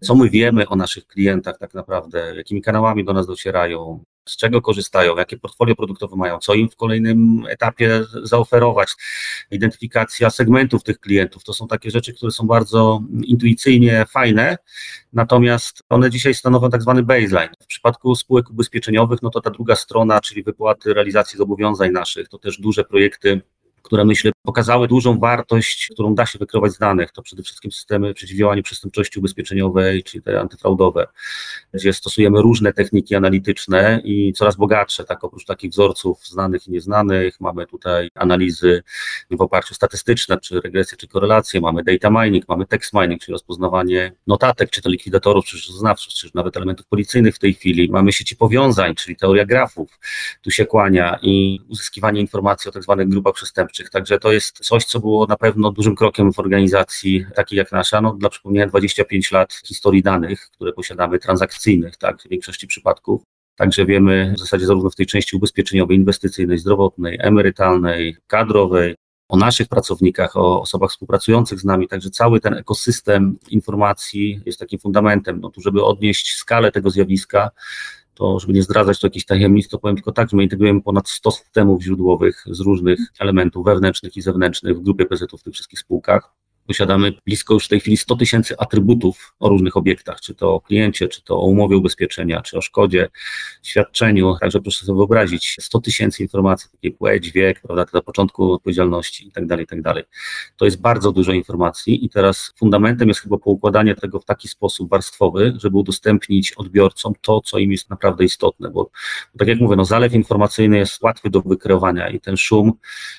co 0.00 0.14
my 0.14 0.30
wiemy 0.30 0.68
o 0.68 0.76
naszych 0.76 1.06
klientach 1.06 1.58
tak 1.58 1.74
naprawdę, 1.74 2.36
jakimi 2.36 2.62
kanałami 2.62 3.04
do 3.04 3.12
nas 3.12 3.26
docierają, 3.26 4.04
z 4.28 4.36
czego 4.36 4.62
korzystają, 4.62 5.16
jakie 5.16 5.36
portfolio 5.36 5.76
produktowe 5.76 6.16
mają, 6.16 6.38
co 6.38 6.54
im 6.54 6.68
w 6.70 6.76
kolejnym 6.76 7.44
etapie 7.48 8.04
zaoferować, 8.22 8.94
identyfikacja 9.50 10.30
segmentów 10.30 10.82
tych 10.82 11.00
klientów. 11.00 11.44
To 11.44 11.52
są 11.52 11.66
takie 11.66 11.90
rzeczy, 11.90 12.14
które 12.14 12.32
są 12.32 12.46
bardzo 12.46 13.00
intuicyjnie 13.24 14.04
fajne, 14.08 14.56
natomiast 15.12 15.82
one 15.88 16.10
dzisiaj 16.10 16.34
stanowią 16.34 16.70
tak 16.70 16.82
zwany 16.82 17.02
baseline. 17.02 17.50
W 17.60 17.66
przypadku 17.66 18.14
spółek 18.14 18.50
ubezpieczeniowych, 18.50 19.22
no 19.22 19.30
to 19.30 19.40
ta 19.40 19.50
druga 19.50 19.76
strona, 19.76 20.20
czyli 20.20 20.42
wypłaty 20.42 20.94
realizacji 20.94 21.38
zobowiązań 21.38 21.90
naszych, 21.90 22.28
to 22.28 22.38
też 22.38 22.60
duże 22.60 22.84
projekty 22.84 23.40
które 23.92 24.04
myślę 24.04 24.32
pokazały 24.42 24.88
dużą 24.88 25.18
wartość, 25.18 25.88
którą 25.92 26.14
da 26.14 26.26
się 26.26 26.38
wykrywać 26.38 26.72
z 26.72 26.78
danych. 26.78 27.12
To 27.12 27.22
przede 27.22 27.42
wszystkim 27.42 27.72
systemy 27.72 28.14
przeciwdziałania 28.14 28.62
przestępczości 28.62 29.18
ubezpieczeniowej, 29.18 30.02
czyli 30.02 30.22
te 30.22 30.40
antyfraudowe, 30.40 31.06
gdzie 31.74 31.92
stosujemy 31.92 32.42
różne 32.42 32.72
techniki 32.72 33.14
analityczne 33.14 34.00
i 34.04 34.32
coraz 34.32 34.56
bogatsze, 34.56 35.04
tak 35.04 35.24
oprócz 35.24 35.44
takich 35.44 35.70
wzorców 35.70 36.26
znanych 36.26 36.68
i 36.68 36.70
nieznanych, 36.70 37.40
mamy 37.40 37.66
tutaj 37.66 38.08
analizy 38.14 38.82
w 39.30 39.40
oparciu 39.40 39.74
statystyczne, 39.74 40.40
czy 40.40 40.60
regresje, 40.60 40.98
czy 40.98 41.08
korelacje, 41.08 41.60
mamy 41.60 41.84
data 41.84 42.10
mining, 42.10 42.48
mamy 42.48 42.66
text 42.66 42.92
mining, 42.92 43.20
czyli 43.20 43.32
rozpoznawanie 43.32 44.12
notatek, 44.26 44.70
czy 44.70 44.82
to 44.82 44.88
likwidatorów, 44.88 45.44
czy 45.44 45.56
rzeczoznawców, 45.56 46.12
czy 46.12 46.30
nawet 46.34 46.56
elementów 46.56 46.86
policyjnych 46.86 47.36
w 47.36 47.38
tej 47.38 47.54
chwili, 47.54 47.90
mamy 47.90 48.12
sieci 48.12 48.36
powiązań, 48.36 48.94
czyli 48.94 49.16
teoria 49.16 49.44
grafów, 49.44 49.98
tu 50.42 50.50
się 50.50 50.66
kłania 50.66 51.18
i 51.22 51.60
uzyskiwanie 51.68 52.20
informacji 52.20 52.68
o 52.68 52.72
tak 52.72 52.82
zwanych 52.82 53.08
grupach 53.08 53.34
przestępczych, 53.34 53.81
Także 53.90 54.18
to 54.18 54.32
jest 54.32 54.58
coś, 54.58 54.84
co 54.84 55.00
było 55.00 55.26
na 55.26 55.36
pewno 55.36 55.72
dużym 55.72 55.96
krokiem 55.96 56.32
w 56.32 56.38
organizacji 56.38 57.26
takiej 57.34 57.56
jak 57.56 57.72
nasza. 57.72 58.00
No, 58.00 58.14
dla 58.14 58.28
przypomnienia 58.28 58.66
25 58.66 59.32
lat 59.32 59.52
historii 59.64 60.02
danych, 60.02 60.50
które 60.50 60.72
posiadamy, 60.72 61.18
transakcyjnych, 61.18 61.96
tak, 61.96 62.22
w 62.22 62.28
większości 62.28 62.66
przypadków. 62.66 63.22
Także 63.56 63.86
wiemy 63.86 64.32
w 64.36 64.40
zasadzie 64.40 64.66
zarówno 64.66 64.90
w 64.90 64.94
tej 64.94 65.06
części 65.06 65.36
ubezpieczeniowej, 65.36 65.96
inwestycyjnej, 65.96 66.58
zdrowotnej, 66.58 67.18
emerytalnej, 67.20 68.16
kadrowej, 68.26 68.94
o 69.28 69.36
naszych 69.36 69.68
pracownikach, 69.68 70.36
o 70.36 70.60
osobach 70.62 70.90
współpracujących 70.90 71.60
z 71.60 71.64
nami, 71.64 71.88
także 71.88 72.10
cały 72.10 72.40
ten 72.40 72.54
ekosystem 72.54 73.38
informacji 73.50 74.40
jest 74.46 74.58
takim 74.58 74.78
fundamentem. 74.78 75.40
No 75.40 75.50
tu, 75.50 75.60
żeby 75.60 75.84
odnieść 75.84 76.34
skalę 76.34 76.72
tego 76.72 76.90
zjawiska, 76.90 77.50
to 78.14 78.38
żeby 78.38 78.52
nie 78.52 78.62
zdradzać 78.62 79.00
tu 79.00 79.06
jakichś 79.06 79.24
tajemnic, 79.24 79.68
to 79.68 79.78
powiem 79.78 79.96
tylko 79.96 80.12
tak, 80.12 80.30
że 80.30 80.36
my 80.36 80.42
integrujemy 80.42 80.82
ponad 80.82 81.08
100 81.08 81.30
systemów 81.30 81.82
źródłowych 81.82 82.44
z 82.46 82.60
różnych 82.60 82.98
elementów 83.20 83.64
wewnętrznych 83.64 84.16
i 84.16 84.22
zewnętrznych 84.22 84.78
w 84.78 84.82
grupie 84.82 85.06
PZ 85.06 85.24
w 85.38 85.42
tych 85.42 85.54
wszystkich 85.54 85.78
spółkach. 85.78 86.41
Posiadamy 86.66 87.12
blisko 87.26 87.54
już 87.54 87.64
w 87.64 87.68
tej 87.68 87.80
chwili 87.80 87.96
100 87.96 88.16
tysięcy 88.16 88.58
atrybutów 88.58 89.34
o 89.40 89.48
różnych 89.48 89.76
obiektach, 89.76 90.20
czy 90.20 90.34
to 90.34 90.54
o 90.54 90.60
kliencie, 90.60 91.08
czy 91.08 91.22
to 91.22 91.36
o 91.36 91.46
umowie 91.46 91.76
ubezpieczenia, 91.76 92.42
czy 92.42 92.58
o 92.58 92.60
szkodzie, 92.60 93.08
świadczeniu. 93.62 94.36
Także 94.40 94.60
proszę 94.60 94.86
sobie 94.86 94.96
wyobrazić 94.96 95.56
100 95.60 95.80
tysięcy 95.80 96.22
informacji, 96.22 96.70
takiej 96.70 96.92
płeć, 96.92 97.30
wiek, 97.30 97.60
prawda, 97.60 97.86
na 97.92 98.02
początku 98.02 98.52
odpowiedzialności 98.52 99.28
i 99.28 99.32
tak 99.32 99.46
dalej, 99.46 99.64
i 99.64 99.66
tak 99.66 99.82
dalej. 99.82 100.04
To 100.56 100.64
jest 100.64 100.80
bardzo 100.80 101.12
dużo 101.12 101.32
informacji 101.32 102.04
i 102.04 102.08
teraz 102.08 102.52
fundamentem 102.56 103.08
jest 103.08 103.20
chyba 103.20 103.38
poukładanie 103.38 103.94
tego 103.94 104.20
w 104.20 104.24
taki 104.24 104.48
sposób 104.48 104.90
warstwowy, 104.90 105.54
żeby 105.56 105.78
udostępnić 105.78 106.52
odbiorcom 106.52 107.12
to, 107.20 107.40
co 107.40 107.58
im 107.58 107.72
jest 107.72 107.90
naprawdę 107.90 108.24
istotne, 108.24 108.70
bo, 108.70 108.84
bo 109.34 109.38
tak 109.38 109.48
jak 109.48 109.60
mówię, 109.60 109.76
no 109.76 109.84
zalew 109.84 110.12
informacyjny 110.12 110.78
jest 110.78 111.02
łatwy 111.02 111.30
do 111.30 111.40
wykreowania 111.40 112.08
i 112.08 112.20
ten 112.20 112.36
szum 112.36 112.72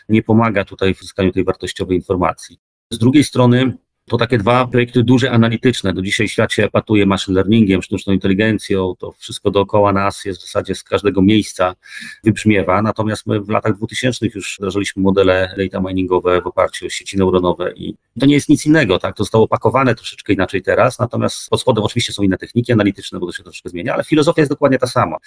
nie 0.10 0.24
pomaga 0.24 0.66
tutaj 0.66 0.94
w 0.94 1.02
uzyskaniu 1.02 1.32
tej 1.32 1.44
wartościowej 1.44 1.98
informacji. 1.98 2.73
Z 2.94 2.98
drugiej 2.98 3.24
strony 3.24 3.74
to 4.06 4.18
takie 4.18 4.38
dwa 4.38 4.68
projekty 4.68 5.04
duże, 5.04 5.32
analityczne. 5.32 5.94
Do 5.94 6.02
dzisiaj 6.02 6.28
świat 6.28 6.54
się 6.54 6.66
epatuje 6.66 7.06
machine 7.06 7.36
learningiem, 7.36 7.82
sztuczną 7.82 8.14
inteligencją, 8.14 8.96
to 9.00 9.12
wszystko 9.12 9.52
dookoła 9.52 9.94
nas 9.94 10.26
jest 10.26 10.40
w 10.40 10.44
zasadzie 10.44 10.76
z 10.76 10.84
każdego 10.84 11.22
miejsca 11.22 11.76
wybrzmiewa. 12.24 12.82
Natomiast 12.82 13.28
my 13.28 13.42
w 13.42 13.50
latach 13.50 13.78
2000 13.78 14.26
już 14.36 14.56
wdrażaliśmy 14.60 15.02
modele 15.02 15.56
data 15.58 15.88
miningowe 15.88 16.42
w 16.42 16.48
oparciu 16.48 16.86
o 16.86 16.90
sieci 16.90 17.18
neuronowe 17.18 17.74
i 17.76 17.96
to 18.20 18.26
nie 18.26 18.34
jest 18.34 18.50
nic 18.50 18.66
innego, 18.66 19.00
tak? 19.00 19.16
To 19.16 19.24
zostało 19.24 19.44
opakowane 19.44 19.96
troszeczkę 19.96 20.34
inaczej 20.34 20.62
teraz, 20.62 21.00
natomiast 21.00 21.50
pod 21.50 21.62
spodem 21.62 21.84
oczywiście 21.84 22.14
są 22.14 22.24
inne 22.24 22.38
techniki 22.38 22.74
analityczne, 22.74 23.20
bo 23.20 23.26
to 23.26 23.32
się 23.32 23.44
troszkę 23.44 23.70
zmienia, 23.70 23.94
ale 23.94 24.04
filozofia 24.04 24.42
jest 24.42 24.52
dokładnie 24.52 24.80
ta 24.80 24.88
sama. 24.88 25.18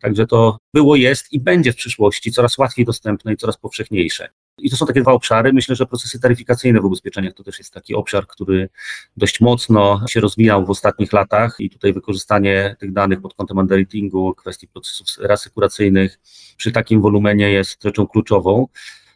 Także 0.00 0.26
to 0.26 0.58
było, 0.74 0.96
jest 0.96 1.32
i 1.32 1.40
będzie 1.40 1.72
w 1.72 1.76
przyszłości 1.76 2.32
coraz 2.32 2.58
łatwiej 2.58 2.84
dostępne 2.84 3.32
i 3.32 3.36
coraz 3.36 3.56
powszechniejsze. 3.56 4.28
I 4.62 4.70
to 4.70 4.76
są 4.76 4.86
takie 4.86 5.00
dwa 5.00 5.12
obszary. 5.12 5.52
Myślę, 5.52 5.76
że 5.76 5.86
procesy 5.86 6.20
taryfikacyjne 6.20 6.80
w 6.80 6.84
ubezpieczeniach 6.84 7.34
to 7.34 7.44
też 7.44 7.58
jest 7.58 7.74
taki 7.74 7.94
obszar, 7.94 8.26
który 8.26 8.68
dość 9.16 9.40
mocno 9.40 10.02
się 10.08 10.20
rozwijał 10.20 10.66
w 10.66 10.70
ostatnich 10.70 11.12
latach 11.12 11.56
i 11.58 11.70
tutaj 11.70 11.92
wykorzystanie 11.92 12.76
tych 12.78 12.92
danych 12.92 13.20
pod 13.20 13.34
kątem 13.34 13.58
underwritingu, 13.58 14.34
kwestii 14.34 14.68
procesów 14.68 15.06
reasykuracyjnych 15.18 16.18
przy 16.56 16.72
takim 16.72 17.02
wolumenie 17.02 17.50
jest 17.50 17.82
rzeczą 17.82 18.06
kluczową. 18.06 18.66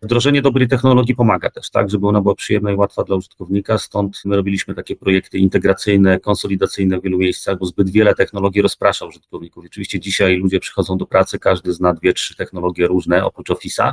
Wdrożenie 0.05 0.43
dobrej 0.43 0.69
technologii 0.69 1.15
pomaga 1.15 1.51
też, 1.51 1.71
tak, 1.71 1.91
żeby 1.91 2.09
ona 2.09 2.21
była 2.21 2.35
przyjemna 2.35 2.73
i 2.73 2.75
łatwa 2.75 3.05
dla 3.05 3.17
użytkownika, 3.17 3.79
stąd 3.79 4.23
my 4.25 4.37
robiliśmy 4.37 4.75
takie 4.75 4.97
projekty 4.97 5.39
integracyjne, 5.39 6.21
konsolidacyjne 6.21 7.01
w 7.01 7.03
wielu 7.03 7.19
miejscach, 7.19 7.59
bo 7.59 7.67
zbyt 7.67 7.91
wiele 7.91 8.15
technologii 8.15 8.63
rozprasza 8.63 9.07
użytkowników. 9.07 9.65
Oczywiście 9.67 10.01
dzisiaj 10.01 10.37
ludzie 10.37 10.61
przychodzą 10.61 10.99
do 10.99 11.07
pracy, 11.07 11.39
każdy 11.39 11.73
zna 11.73 11.93
dwie, 11.93 12.13
trzy 12.13 12.37
technologie 12.37 12.87
różne 12.87 13.25
oprócz 13.25 13.49
Office'a, 13.49 13.93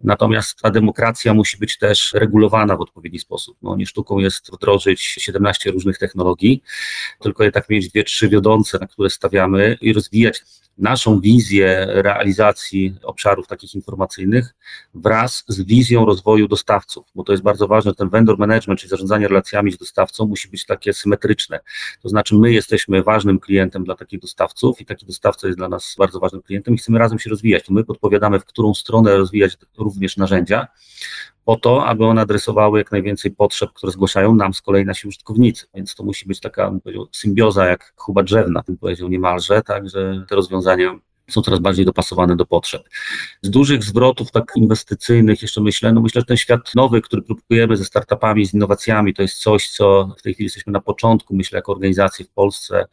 natomiast 0.00 0.60
ta 0.62 0.70
demokracja 0.70 1.34
musi 1.34 1.58
być 1.58 1.78
też 1.78 2.12
regulowana 2.12 2.76
w 2.76 2.80
odpowiedni 2.80 3.18
sposób. 3.18 3.56
No, 3.62 3.76
nie 3.76 3.86
sztuką 3.86 4.18
jest 4.18 4.50
wdrożyć 4.52 5.00
17 5.00 5.70
różnych 5.70 5.98
technologii, 5.98 6.62
tylko 7.20 7.44
je 7.44 7.52
tak 7.52 7.68
mieć 7.68 7.88
dwie, 7.88 8.04
trzy 8.04 8.28
wiodące, 8.28 8.78
na 8.78 8.86
które 8.86 9.10
stawiamy 9.10 9.78
i 9.80 9.92
rozwijać 9.92 10.42
naszą 10.78 11.20
wizję 11.20 11.86
realizacji 11.88 12.94
obszarów 13.02 13.46
takich 13.46 13.74
informacyjnych 13.74 14.54
wraz 14.94 15.44
z 15.48 15.62
wizją 15.62 16.04
rozwoju 16.04 16.48
dostawców, 16.48 17.06
bo 17.14 17.24
to 17.24 17.32
jest 17.32 17.44
bardzo 17.44 17.68
ważne, 17.68 17.94
ten 17.94 18.08
vendor 18.08 18.38
management, 18.38 18.80
czyli 18.80 18.90
zarządzanie 18.90 19.28
relacjami 19.28 19.72
z 19.72 19.76
dostawcą 19.76 20.26
musi 20.26 20.48
być 20.48 20.66
takie 20.66 20.92
symetryczne. 20.92 21.60
To 22.02 22.08
znaczy 22.08 22.36
my 22.36 22.52
jesteśmy 22.52 23.02
ważnym 23.02 23.40
klientem 23.40 23.84
dla 23.84 23.94
takich 23.94 24.20
dostawców 24.20 24.80
i 24.80 24.86
taki 24.86 25.06
dostawca 25.06 25.46
jest 25.46 25.58
dla 25.58 25.68
nas 25.68 25.94
bardzo 25.98 26.20
ważnym 26.20 26.42
klientem 26.42 26.74
i 26.74 26.78
chcemy 26.78 26.98
razem 26.98 27.18
się 27.18 27.30
rozwijać. 27.30 27.64
To 27.64 27.72
my 27.72 27.84
podpowiadamy, 27.84 28.40
w 28.40 28.44
którą 28.44 28.74
stronę 28.74 29.16
rozwijać 29.16 29.56
również 29.78 30.16
narzędzia, 30.16 30.66
po 31.46 31.56
to, 31.56 31.86
aby 31.86 32.04
one 32.04 32.20
adresowały 32.20 32.78
jak 32.78 32.92
najwięcej 32.92 33.30
potrzeb, 33.30 33.70
które 33.72 33.92
zgłaszają 33.92 34.34
nam 34.34 34.54
z 34.54 34.62
kolei 34.62 34.84
nasi 34.84 35.08
użytkownicy. 35.08 35.66
Więc 35.74 35.94
to 35.94 36.04
musi 36.04 36.28
być 36.28 36.40
taka 36.40 36.72
symbioza 37.12 37.66
jak 37.66 37.92
chuba 37.96 38.22
drzewna, 38.22 38.62
bym 38.66 38.78
powiedział 38.78 39.08
niemalże, 39.08 39.62
tak, 39.62 39.88
że 39.88 40.24
te 40.28 40.36
rozwiązania 40.36 40.98
są 41.30 41.42
coraz 41.42 41.60
bardziej 41.60 41.84
dopasowane 41.84 42.36
do 42.36 42.46
potrzeb. 42.46 42.88
Z 43.42 43.50
dużych 43.50 43.84
zwrotów 43.84 44.30
tak 44.30 44.52
inwestycyjnych 44.56 45.42
jeszcze 45.42 45.60
myślę, 45.60 45.92
no 45.92 46.00
myślę, 46.00 46.20
że 46.20 46.24
ten 46.24 46.36
świat 46.36 46.74
nowy, 46.74 47.00
który 47.00 47.22
próbujemy 47.22 47.76
ze 47.76 47.84
startupami, 47.84 48.46
z 48.46 48.54
innowacjami, 48.54 49.14
to 49.14 49.22
jest 49.22 49.38
coś, 49.38 49.68
co 49.68 50.14
w 50.18 50.22
tej 50.22 50.34
chwili 50.34 50.46
jesteśmy 50.46 50.72
na 50.72 50.80
początku, 50.80 51.36
myślę, 51.36 51.56
jako 51.56 51.72
organizacje 51.72 52.24
w 52.24 52.28
Polsce, 52.28 52.84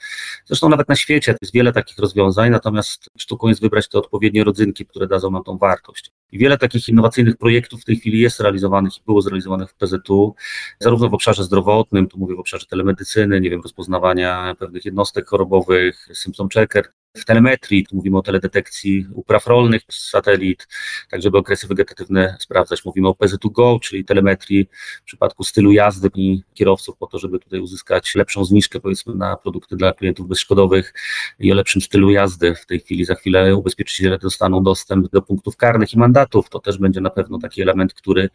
zresztą 0.46 0.70
nawet 0.70 0.90
na 0.90 0.96
świecie 0.96 1.36
jest 1.42 1.54
wiele 1.54 1.74
takich 1.74 1.98
rozwiązań, 1.98 2.52
natomiast 2.52 3.10
sztuką 3.18 3.48
jest 3.48 3.62
wybrać 3.62 3.88
te 3.88 3.98
odpowiednie 3.98 4.44
rodzynki, 4.44 4.86
które 4.86 5.08
dadzą 5.08 5.32
nam 5.32 5.44
tą 5.44 5.58
wartość. 5.58 6.12
I 6.32 6.38
wiele 6.38 6.58
takich 6.58 6.90
innowacyjnych 6.90 7.38
projektów 7.38 7.82
w 7.82 7.86
tej 7.86 7.96
chwili 7.96 8.20
jest 8.20 8.40
realizowanych 8.40 8.98
i 8.98 9.02
było 9.06 9.22
zrealizowanych 9.22 9.70
w 9.70 9.76
PZU, 9.76 10.36
zarówno 10.80 11.10
w 11.10 11.14
obszarze 11.14 11.44
zdrowotnym, 11.44 12.08
tu 12.08 12.20
mówię 12.20 12.36
w 12.36 12.40
obszarze 12.40 12.66
telemedycyny, 12.66 13.42
nie 13.42 13.50
wiem, 13.50 13.62
rozpoznawania 13.62 14.56
pewnych 14.60 14.86
jednostek 14.86 15.28
chorobowych, 15.28 16.08
symptom 16.14 16.50
checker, 16.50 16.94
w 17.18 17.26
telemetrii, 17.26 17.86
tu 17.86 17.96
mówimy 17.96 18.18
o 18.18 18.22
teledetekcji 18.22 19.08
upraw 19.14 19.48
rolnych 19.48 19.82
z 19.92 20.10
satelit, 20.10 20.68
tak 21.10 21.22
żeby 21.22 21.38
okresy 21.38 21.68
wegetatywne 21.68 22.38
sprawdzać. 22.40 22.86
Mówimy 22.86 23.08
o 23.08 23.16
PZU 23.16 23.52
Go, 23.52 23.80
czyli 23.82 24.06
telemetrii 24.06 24.68
w 25.02 25.04
przypadku 25.04 25.44
stylu 25.44 25.72
jazdy 25.72 26.10
i 26.16 26.42
kierowców 26.54 26.98
po 26.98 27.08
to, 27.08 27.20
żeby 27.20 27.40
tutaj 27.40 27.60
uzyskać 27.60 28.16
lepszą 28.16 28.46
zniżkę 28.46 28.80
powiedzmy 28.80 29.16
na 29.16 29.38
produkty 29.38 29.76
dla 29.76 29.94
klientów 29.94 30.28
bezszkodowych 30.28 30.94
i 31.40 31.52
o 31.52 31.56
lepszym 31.56 31.82
stylu 31.82 32.12
jazdy. 32.12 32.56
W 32.56 32.66
tej 32.66 32.80
chwili 32.80 33.06
za 33.06 33.16
chwilę 33.16 33.56
ubezpieczyciele 33.56 34.18
dostaną 34.18 34.64
dostęp 34.64 35.12
do 35.12 35.22
punktów 35.22 35.58
karnych 35.58 35.94
i 35.94 35.98
mandatów. 35.98 36.50
To 36.50 36.60
też 36.60 36.78
będzie 36.78 37.02
na 37.02 37.10
pewno 37.10 37.40
taki 37.40 37.62
element, 37.62 37.94
który 37.94 38.30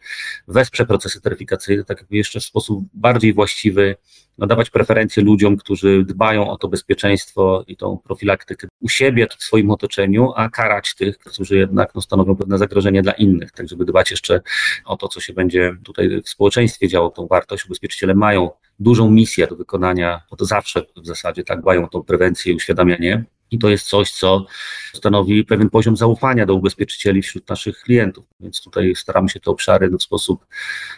wesprze 0.47 0.85
procesy 0.85 1.21
taryfikacyjne, 1.21 1.83
tak 1.83 1.97
jakby 1.97 2.17
jeszcze 2.17 2.39
w 2.39 2.43
sposób 2.43 2.85
bardziej 2.93 3.33
właściwy 3.33 3.95
nadawać 4.39 4.69
preferencje 4.69 5.23
ludziom, 5.23 5.57
którzy 5.57 6.03
dbają 6.07 6.49
o 6.49 6.57
to 6.57 6.67
bezpieczeństwo 6.67 7.63
i 7.67 7.77
tą 7.77 7.97
profilaktykę 7.97 8.67
u 8.79 8.89
siebie, 8.89 9.27
w 9.37 9.43
swoim 9.43 9.71
otoczeniu, 9.71 10.31
a 10.35 10.49
karać 10.49 10.95
tych, 10.95 11.17
którzy 11.17 11.57
jednak 11.57 11.95
no, 11.95 12.01
stanowią 12.01 12.35
pewne 12.35 12.57
zagrożenie 12.57 13.01
dla 13.01 13.11
innych, 13.11 13.51
tak 13.51 13.67
żeby 13.69 13.85
dbać 13.85 14.11
jeszcze 14.11 14.41
o 14.85 14.97
to, 14.97 15.07
co 15.07 15.19
się 15.19 15.33
będzie 15.33 15.75
tutaj 15.83 16.21
w 16.21 16.29
społeczeństwie 16.29 16.87
działo, 16.87 17.09
tą 17.09 17.27
wartość. 17.27 17.65
Ubezpieczyciele 17.65 18.15
mają 18.15 18.49
dużą 18.79 19.11
misję 19.11 19.47
do 19.47 19.55
wykonania, 19.55 20.21
bo 20.29 20.37
to 20.37 20.45
zawsze 20.45 20.81
w 20.97 21.07
zasadzie 21.07 21.43
tak 21.43 21.61
dbają 21.61 21.85
o 21.85 21.87
tą 21.87 22.03
prewencję 22.03 22.53
i 22.53 22.55
uświadamianie 22.55 23.25
I 23.51 23.59
to 23.59 23.69
jest 23.69 23.87
coś, 23.87 24.11
co 24.11 24.45
stanowi 24.93 25.45
pewien 25.45 25.69
poziom 25.69 25.97
zaufania 25.97 26.45
do 26.45 26.53
ubezpieczycieli 26.53 27.21
wśród 27.21 27.49
naszych 27.49 27.79
klientów. 27.81 28.25
Więc 28.39 28.61
tutaj 28.61 28.95
staramy 28.95 29.29
się 29.29 29.39
te 29.39 29.51
obszary 29.51 29.89
w 29.89 30.03
sposób 30.03 30.45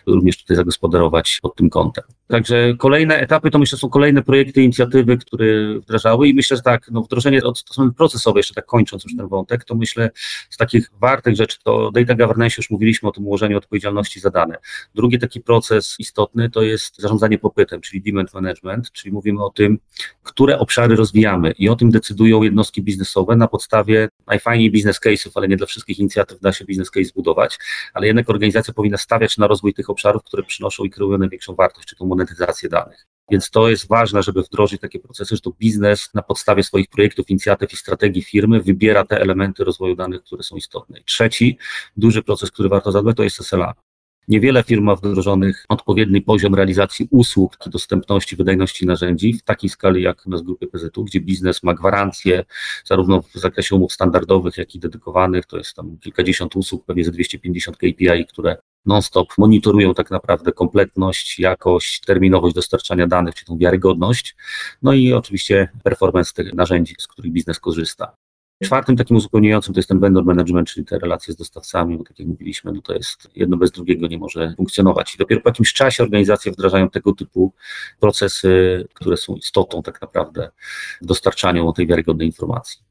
również 0.05 0.37
tutaj 0.37 0.57
zagospodarować 0.57 1.39
pod 1.41 1.55
tym 1.55 1.69
kątem. 1.69 2.03
Także 2.27 2.73
kolejne 2.77 3.19
etapy 3.19 3.51
to 3.51 3.59
myślę 3.59 3.77
są 3.77 3.89
kolejne 3.89 4.23
projekty, 4.23 4.63
inicjatywy, 4.63 5.17
które 5.17 5.45
wdrażały 5.79 6.27
i 6.27 6.33
myślę, 6.33 6.57
że 6.57 6.63
tak, 6.63 6.91
no 6.91 7.01
wdrożenie 7.01 7.43
od 7.43 7.59
strony 7.59 7.93
procesowej, 7.93 8.39
jeszcze 8.39 8.53
tak 8.53 8.65
kończąc 8.65 9.03
już 9.03 9.15
ten 9.17 9.27
wątek, 9.27 9.65
to 9.65 9.75
myślę 9.75 10.09
z 10.49 10.57
takich 10.57 10.91
wartych 10.99 11.35
rzeczy, 11.35 11.57
to 11.63 11.91
data 11.91 12.15
governance 12.15 12.55
już 12.57 12.69
mówiliśmy 12.69 13.09
o 13.09 13.11
tym 13.11 13.27
ułożeniu 13.27 13.57
odpowiedzialności 13.57 14.19
za 14.19 14.29
dane. 14.29 14.57
Drugi 14.95 15.19
taki 15.19 15.41
proces 15.41 15.95
istotny 15.99 16.49
to 16.49 16.61
jest 16.61 17.01
zarządzanie 17.01 17.37
popytem, 17.37 17.81
czyli 17.81 18.01
demand 18.01 18.33
management, 18.33 18.91
czyli 18.91 19.13
mówimy 19.13 19.43
o 19.43 19.49
tym, 19.49 19.79
które 20.23 20.59
obszary 20.59 20.95
rozwijamy 20.95 21.51
i 21.51 21.69
o 21.69 21.75
tym 21.75 21.91
decydują 21.91 22.40
jednostki 22.43 22.82
biznesowe 22.82 23.36
na 23.36 23.47
podstawie 23.47 24.10
najfajniej 24.27 24.71
biznes 24.71 24.99
case'ów, 24.99 25.32
ale 25.36 25.47
nie 25.47 25.58
dla 25.58 25.67
wszystkich 25.67 25.99
inicjatyw 25.99 26.39
da 26.39 26.54
się 26.54 26.65
biznes 26.65 26.91
case 26.91 27.06
zbudować, 27.06 27.58
ale 27.93 28.08
jednak 28.08 28.30
organizacja 28.30 28.73
powinna 28.73 28.97
stawiać 28.97 29.38
na 29.38 29.47
rozwój 29.47 29.73
tych 29.73 29.89
obszarów, 29.89 30.23
które 30.23 30.43
przynoszą 30.43 30.84
i 30.84 30.89
kreują 30.89 31.17
największą 31.17 31.56
wartość, 31.56 31.88
czy 31.88 31.95
tą 31.95 32.06
monetyzację 32.06 32.69
danych. 32.69 33.08
Więc 33.32 33.49
to 33.49 33.69
jest 33.69 33.88
ważne, 33.88 34.23
żeby 34.23 34.43
wdrożyć 34.43 34.82
takie 34.82 34.99
procesy, 34.99 35.36
że 35.36 35.41
to 35.41 35.51
biznes 35.60 36.10
na 36.13 36.21
podstawie 36.21 36.63
swoich 36.63 36.88
projektów, 36.88 37.30
inicjatyw 37.30 37.73
i 37.73 37.77
strategii 37.77 38.21
firmy 38.21 38.62
wybiera 38.62 39.06
te 39.06 39.21
elementy 39.21 39.63
rozwoju 39.63 39.95
danych, 39.95 40.23
które 40.23 40.43
są 40.43 40.56
istotne. 40.56 40.99
I 40.99 41.04
trzeci 41.04 41.58
duży 41.97 42.23
proces, 42.23 42.51
który 42.51 42.69
warto 42.69 42.91
zadbać, 42.91 43.17
to 43.17 43.23
jest 43.23 43.38
SLA. 43.38 43.73
Niewiele 44.27 44.63
firm 44.63 44.84
ma 44.84 44.95
wdrożonych 44.95 45.65
odpowiedni 45.69 46.21
poziom 46.21 46.55
realizacji 46.55 47.07
usług, 47.12 47.57
dostępności, 47.67 48.36
wydajności 48.36 48.86
narzędzi 48.86 49.34
w 49.34 49.43
takiej 49.43 49.69
skali 49.69 50.01
jak 50.03 50.25
u 50.25 50.29
nas 50.29 50.41
w 50.41 50.45
grupie 50.45 50.67
PZU, 50.67 51.03
gdzie 51.03 51.21
biznes 51.21 51.63
ma 51.63 51.73
gwarancje 51.73 52.45
zarówno 52.86 53.21
w 53.21 53.34
zakresie 53.34 53.75
umów 53.75 53.93
standardowych, 53.93 54.57
jak 54.57 54.75
i 54.75 54.79
dedykowanych, 54.79 55.45
to 55.45 55.57
jest 55.57 55.75
tam 55.75 55.97
kilkadziesiąt 55.97 56.55
usług, 56.55 56.86
pewnie 56.86 57.03
ze 57.03 57.12
250 57.12 57.77
KPI, 57.77 58.25
które 58.29 58.57
non-stop 58.86 59.27
monitorują 59.38 59.93
tak 59.93 60.12
naprawdę 60.12 60.51
kompletność, 60.51 61.39
jakość, 61.39 62.01
terminowość 62.01 62.55
dostarczania 62.55 63.07
danych, 63.07 63.36
czy 63.36 63.45
tą 63.45 63.57
wiarygodność, 63.57 64.36
no 64.81 64.93
i 64.93 65.13
oczywiście 65.13 65.69
performance 65.84 66.34
tych 66.34 66.53
narzędzi, 66.53 66.95
z 66.99 67.07
których 67.07 67.31
biznes 67.31 67.60
korzysta. 67.60 68.15
Czwartym 68.63 68.95
takim 68.95 69.17
uzupełniającym 69.17 69.74
to 69.74 69.80
jest 69.80 69.89
ten 69.89 70.00
vendor 70.00 70.26
management, 70.26 70.69
czyli 70.69 70.86
te 70.86 71.00
relacje 71.00 71.34
z 71.34 71.38
dostawcami, 71.38 71.97
bo 71.97 72.04
tak 72.04 72.19
jak 72.19 72.28
mówiliśmy, 72.28 72.71
no 72.71 72.82
to 72.82 72.93
jest 72.93 73.28
jedno 73.36 73.58
bez 73.58 73.71
drugiego 73.71 74.08
nie 74.08 74.17
może 74.17 74.54
funkcjonować. 74.58 75.15
I 75.15 75.17
dopiero 75.17 75.41
po 75.41 75.50
jakimś 75.50 75.74
czasie 75.74 76.04
organizacje 76.04 76.52
wdrażają 76.52 76.89
tego 76.89 77.13
typu 77.13 77.54
procesy, 78.00 78.88
które 78.93 79.17
są 79.17 79.36
istotą 79.36 79.84
tak 79.84 80.02
naprawdę 80.02 80.50
w 81.02 81.06
dostarczaniu 81.06 81.74
tej 81.74 81.88
wiarygodnej 81.88 82.28
informacji. 82.28 82.82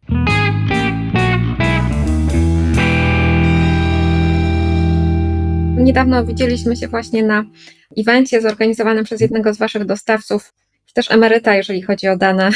Niedawno 5.76 6.24
widzieliśmy 6.24 6.76
się 6.76 6.88
właśnie 6.88 7.22
na 7.22 7.44
evencie 7.98 8.40
zorganizowanym 8.40 9.04
przez 9.04 9.20
jednego 9.20 9.54
z 9.54 9.58
Waszych 9.58 9.84
dostawców, 9.84 10.52
też 10.94 11.10
emeryta, 11.10 11.54
jeżeli 11.54 11.82
chodzi 11.82 12.08
o 12.08 12.16
dane, 12.16 12.50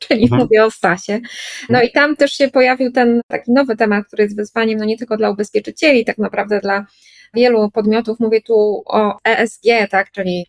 czyli 0.08 0.22
mhm. 0.22 0.42
mówię 0.42 0.64
o 0.64 0.70
Stasie. 0.70 1.20
No 1.68 1.82
i 1.82 1.92
tam 1.92 2.16
też 2.16 2.32
się 2.32 2.48
pojawił 2.48 2.92
ten 2.92 3.20
taki 3.28 3.52
nowy 3.52 3.76
temat, 3.76 4.06
który 4.06 4.22
jest 4.22 4.36
wyzwaniem 4.36 4.78
no 4.78 4.84
nie 4.84 4.98
tylko 4.98 5.16
dla 5.16 5.30
ubezpieczycieli, 5.30 6.04
tak 6.04 6.18
naprawdę 6.18 6.60
dla 6.60 6.86
wielu 7.34 7.70
podmiotów. 7.70 8.20
Mówię 8.20 8.42
tu 8.42 8.82
o 8.86 9.18
ESG, 9.24 9.64
tak, 9.90 10.10
czyli 10.10 10.46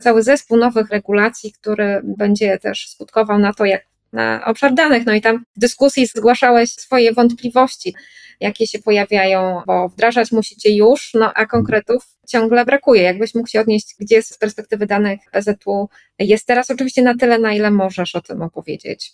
cały 0.00 0.22
zespół 0.22 0.56
nowych 0.56 0.90
regulacji, 0.90 1.52
który 1.52 2.00
będzie 2.04 2.58
też 2.58 2.88
skutkował 2.88 3.38
na 3.38 3.52
to, 3.52 3.64
jak 3.64 3.91
na 4.12 4.44
obszar 4.44 4.74
danych. 4.74 5.06
No 5.06 5.14
i 5.14 5.20
tam 5.20 5.44
w 5.56 5.60
dyskusji 5.60 6.06
zgłaszałeś 6.06 6.70
swoje 6.70 7.12
wątpliwości 7.12 7.94
jakie 8.42 8.66
się 8.66 8.78
pojawiają, 8.78 9.62
bo 9.66 9.88
wdrażać 9.88 10.32
musicie 10.32 10.76
już, 10.76 11.14
no 11.14 11.32
a 11.34 11.46
konkretów 11.46 12.16
ciągle 12.28 12.64
brakuje. 12.64 13.02
Jakbyś 13.02 13.34
mógł 13.34 13.48
się 13.48 13.60
odnieść, 13.60 13.94
gdzie 14.00 14.22
z 14.22 14.38
perspektywy 14.38 14.86
danych 14.86 15.20
PZU 15.32 15.88
jest 16.18 16.46
teraz 16.46 16.70
oczywiście 16.70 17.02
na 17.02 17.16
tyle, 17.16 17.38
na 17.38 17.54
ile 17.54 17.70
możesz 17.70 18.14
o 18.14 18.20
tym 18.20 18.42
opowiedzieć. 18.42 19.12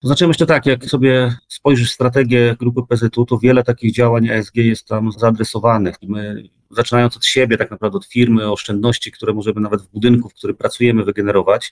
To 0.00 0.08
znaczy 0.08 0.28
myślę 0.28 0.46
tak, 0.46 0.66
jak 0.66 0.84
sobie 0.84 1.36
spojrzysz 1.48 1.92
strategię 1.92 2.56
grupy 2.58 2.82
PZU, 2.88 3.24
to 3.24 3.38
wiele 3.38 3.64
takich 3.64 3.94
działań 3.94 4.28
ESG 4.28 4.56
jest 4.56 4.88
tam 4.88 5.12
zaadresowanych. 5.12 5.94
My 6.02 6.42
zaczynając 6.70 7.16
od 7.16 7.24
siebie, 7.24 7.56
tak 7.56 7.70
naprawdę 7.70 7.96
od 7.96 8.06
firmy, 8.06 8.52
oszczędności, 8.52 9.12
które 9.12 9.32
możemy 9.32 9.60
nawet 9.60 9.82
w 9.82 9.88
budynku, 9.88 10.28
w 10.28 10.34
którym 10.34 10.56
pracujemy, 10.56 11.04
wygenerować, 11.04 11.70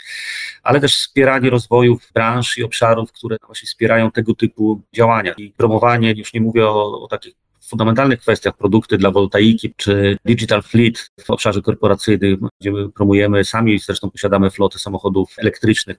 ale 0.62 0.80
też 0.80 0.96
wspieranie 0.96 1.50
rozwoju 1.50 1.98
branż 2.14 2.58
i 2.58 2.64
obszarów, 2.64 3.12
które 3.12 3.36
właśnie 3.46 3.66
wspierają 3.66 4.10
tego 4.10 4.34
typu 4.34 4.82
działania. 4.92 5.32
I 5.32 5.50
promowanie, 5.50 6.12
już 6.12 6.34
nie 6.34 6.40
mówię 6.40 6.66
o, 6.66 7.02
o 7.02 7.08
takich 7.08 7.34
fundamentalnych 7.68 8.20
kwestiach, 8.20 8.56
produkty 8.56 8.98
dla 8.98 9.10
woltaiki 9.10 9.74
czy 9.76 10.16
digital 10.24 10.62
fleet 10.62 11.10
w 11.20 11.30
obszarze 11.30 11.62
korporacyjnym, 11.62 12.48
gdzie 12.60 12.72
my 12.72 12.92
promujemy 12.92 13.44
sami, 13.44 13.78
zresztą 13.78 14.10
posiadamy 14.10 14.50
floty 14.50 14.78
samochodów 14.78 15.34
elektrycznych 15.38 15.96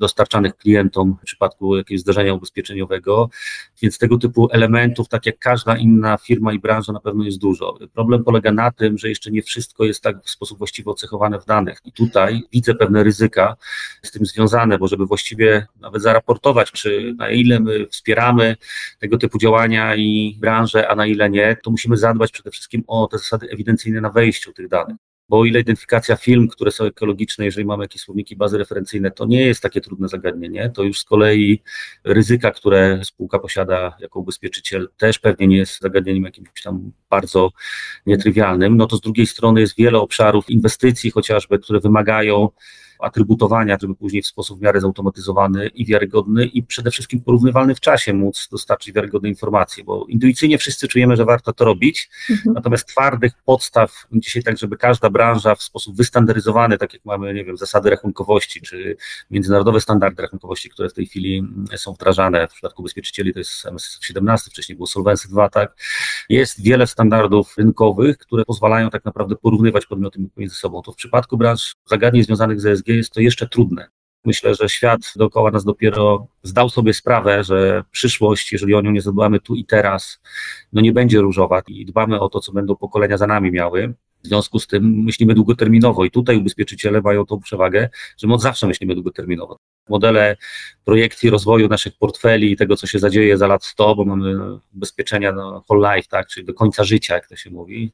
dostarczanych 0.00 0.56
klientom 0.56 1.16
w 1.22 1.24
przypadku 1.24 1.76
jakiegoś 1.76 2.00
zdarzenia 2.00 2.34
ubezpieczeniowego, 2.34 3.30
więc 3.82 3.98
tego 3.98 4.18
typu 4.18 4.48
elementów, 4.52 5.08
tak 5.08 5.26
jak 5.26 5.38
każda 5.38 5.76
inna 5.76 6.16
firma 6.16 6.52
i 6.52 6.58
branża 6.58 6.92
na 6.92 7.00
pewno 7.00 7.24
jest 7.24 7.38
dużo. 7.38 7.78
Problem 7.94 8.24
polega 8.24 8.52
na 8.52 8.70
tym, 8.70 8.98
że 8.98 9.08
jeszcze 9.08 9.30
nie 9.30 9.42
wszystko 9.42 9.84
jest 9.84 10.02
tak 10.02 10.24
w 10.24 10.30
sposób 10.30 10.58
właściwy 10.58 10.90
ocechowane 10.90 11.40
w 11.40 11.44
danych 11.44 11.78
i 11.84 11.92
tutaj 11.92 12.42
widzę 12.52 12.74
pewne 12.74 13.04
ryzyka 13.04 13.56
z 14.02 14.10
tym 14.10 14.26
związane, 14.26 14.78
bo 14.78 14.88
żeby 14.88 15.06
właściwie 15.06 15.66
nawet 15.80 16.02
zaraportować, 16.02 16.72
czy 16.72 17.14
na 17.18 17.30
ile 17.30 17.60
my 17.60 17.86
wspieramy 17.86 18.56
tego 18.98 19.18
typu 19.18 19.38
działania 19.38 19.96
i 19.96 20.36
branżę, 20.40 20.88
a 20.88 20.94
na 20.94 21.06
ile 21.08 21.30
nie, 21.30 21.56
to 21.64 21.70
musimy 21.70 21.96
zadbać 21.96 22.32
przede 22.32 22.50
wszystkim 22.50 22.84
o 22.86 23.06
te 23.06 23.18
zasady 23.18 23.50
ewidencyjne 23.50 24.00
na 24.00 24.10
wejściu 24.10 24.52
tych 24.52 24.68
danych. 24.68 24.96
Bo 25.28 25.38
o 25.38 25.44
ile 25.44 25.60
identyfikacja 25.60 26.16
firm, 26.16 26.48
które 26.48 26.70
są 26.70 26.84
ekologiczne, 26.84 27.44
jeżeli 27.44 27.66
mamy 27.66 27.84
jakieś 27.84 28.02
słowniki, 28.02 28.36
bazy 28.36 28.58
referencyjne, 28.58 29.10
to 29.10 29.26
nie 29.26 29.46
jest 29.46 29.62
takie 29.62 29.80
trudne 29.80 30.08
zagadnienie, 30.08 30.70
to 30.74 30.82
już 30.82 30.98
z 30.98 31.04
kolei 31.04 31.62
ryzyka, 32.04 32.50
które 32.50 33.00
spółka 33.04 33.38
posiada 33.38 33.96
jako 34.00 34.20
ubezpieczyciel, 34.20 34.88
też 34.96 35.18
pewnie 35.18 35.46
nie 35.46 35.56
jest 35.56 35.80
zagadnieniem 35.80 36.24
jakimś 36.24 36.62
tam 36.64 36.92
bardzo 37.10 37.50
nietrywialnym. 38.06 38.76
No 38.76 38.86
to 38.86 38.96
z 38.96 39.00
drugiej 39.00 39.26
strony 39.26 39.60
jest 39.60 39.76
wiele 39.76 39.98
obszarów 39.98 40.50
inwestycji 40.50 41.10
chociażby, 41.10 41.58
które 41.58 41.80
wymagają 41.80 42.48
atrybutowania, 42.98 43.76
żeby 43.80 43.94
później 43.94 44.22
w 44.22 44.26
sposób 44.26 44.58
w 44.58 44.62
miarę 44.62 44.80
zautomatyzowany 44.80 45.66
i 45.66 45.86
wiarygodny 45.86 46.46
i 46.46 46.62
przede 46.62 46.90
wszystkim 46.90 47.20
porównywalny 47.20 47.74
w 47.74 47.80
czasie 47.80 48.12
móc 48.12 48.48
dostarczyć 48.50 48.94
wiarygodne 48.94 49.28
informacje, 49.28 49.84
bo 49.84 50.06
intuicyjnie 50.08 50.58
wszyscy 50.58 50.88
czujemy, 50.88 51.16
że 51.16 51.24
warto 51.24 51.52
to 51.52 51.64
robić, 51.64 52.10
mhm. 52.30 52.54
natomiast 52.54 52.88
twardych 52.88 53.32
podstaw 53.44 54.06
dzisiaj 54.12 54.42
tak, 54.42 54.58
żeby 54.58 54.76
każda 54.76 55.10
branża 55.10 55.54
w 55.54 55.62
sposób 55.62 55.96
wystandaryzowany, 55.96 56.78
tak 56.78 56.92
jak 56.92 57.04
mamy, 57.04 57.34
nie 57.34 57.44
wiem, 57.44 57.56
zasady 57.56 57.90
rachunkowości, 57.90 58.60
czy 58.60 58.96
międzynarodowe 59.30 59.80
standardy 59.80 60.22
rachunkowości, 60.22 60.70
które 60.70 60.88
w 60.88 60.94
tej 60.94 61.06
chwili 61.06 61.42
są 61.76 61.92
wdrażane, 61.92 62.48
w 62.48 62.52
przypadku 62.52 62.82
ubezpieczycieli 62.82 63.32
to 63.32 63.38
jest 63.38 63.66
MS 63.66 63.98
17, 64.00 64.50
wcześniej 64.50 64.76
było 64.76 64.86
Solvency 64.86 65.28
2, 65.28 65.48
tak, 65.48 65.76
jest 66.28 66.62
wiele 66.62 66.86
standardów 66.86 67.58
rynkowych, 67.58 68.18
które 68.18 68.44
pozwalają 68.44 68.90
tak 68.90 69.04
naprawdę 69.04 69.36
porównywać 69.36 69.86
podmioty 69.86 70.20
między 70.36 70.54
sobą. 70.54 70.82
To 70.82 70.92
w 70.92 70.96
przypadku 70.96 71.36
branż 71.36 71.74
zagadnień 71.86 72.22
związanych 72.22 72.60
z 72.60 72.66
ESG 72.66 72.87
jest 72.96 73.12
to 73.12 73.20
jeszcze 73.20 73.48
trudne. 73.48 73.88
Myślę, 74.24 74.54
że 74.54 74.68
świat 74.68 75.00
dookoła 75.16 75.50
nas 75.50 75.64
dopiero 75.64 76.26
zdał 76.42 76.68
sobie 76.68 76.94
sprawę, 76.94 77.44
że 77.44 77.84
przyszłość, 77.90 78.52
jeżeli 78.52 78.74
o 78.74 78.80
nią 78.80 78.90
nie 78.90 79.00
zadbamy 79.00 79.40
tu 79.40 79.54
i 79.54 79.64
teraz, 79.64 80.20
no 80.72 80.80
nie 80.80 80.92
będzie 80.92 81.20
różowa 81.20 81.62
i 81.68 81.86
dbamy 81.86 82.20
o 82.20 82.28
to, 82.28 82.40
co 82.40 82.52
będą 82.52 82.76
pokolenia 82.76 83.16
za 83.16 83.26
nami 83.26 83.50
miały. 83.50 83.94
W 84.24 84.26
związku 84.26 84.58
z 84.58 84.66
tym 84.66 85.02
myślimy 85.04 85.34
długoterminowo 85.34 86.04
i 86.04 86.10
tutaj 86.10 86.36
ubezpieczyciele 86.36 87.00
mają 87.00 87.26
tą 87.26 87.40
przewagę, 87.40 87.88
że 88.18 88.26
my 88.26 88.34
od 88.34 88.42
zawsze 88.42 88.66
myślimy 88.66 88.94
długoterminowo. 88.94 89.58
Modele 89.88 90.36
projekcji 90.84 91.30
rozwoju 91.30 91.68
naszych 91.68 91.98
portfeli 91.98 92.52
i 92.52 92.56
tego, 92.56 92.76
co 92.76 92.86
się 92.86 92.98
zadzieje 92.98 93.38
za 93.38 93.46
lat 93.46 93.64
100, 93.64 93.94
bo 93.94 94.04
mamy 94.04 94.58
ubezpieczenia 94.74 95.32
na 95.32 95.62
whole 95.68 95.96
life, 95.96 96.08
tak, 96.10 96.26
czyli 96.26 96.46
do 96.46 96.54
końca 96.54 96.84
życia, 96.84 97.14
jak 97.14 97.28
to 97.28 97.36
się 97.36 97.50
mówi, 97.50 97.92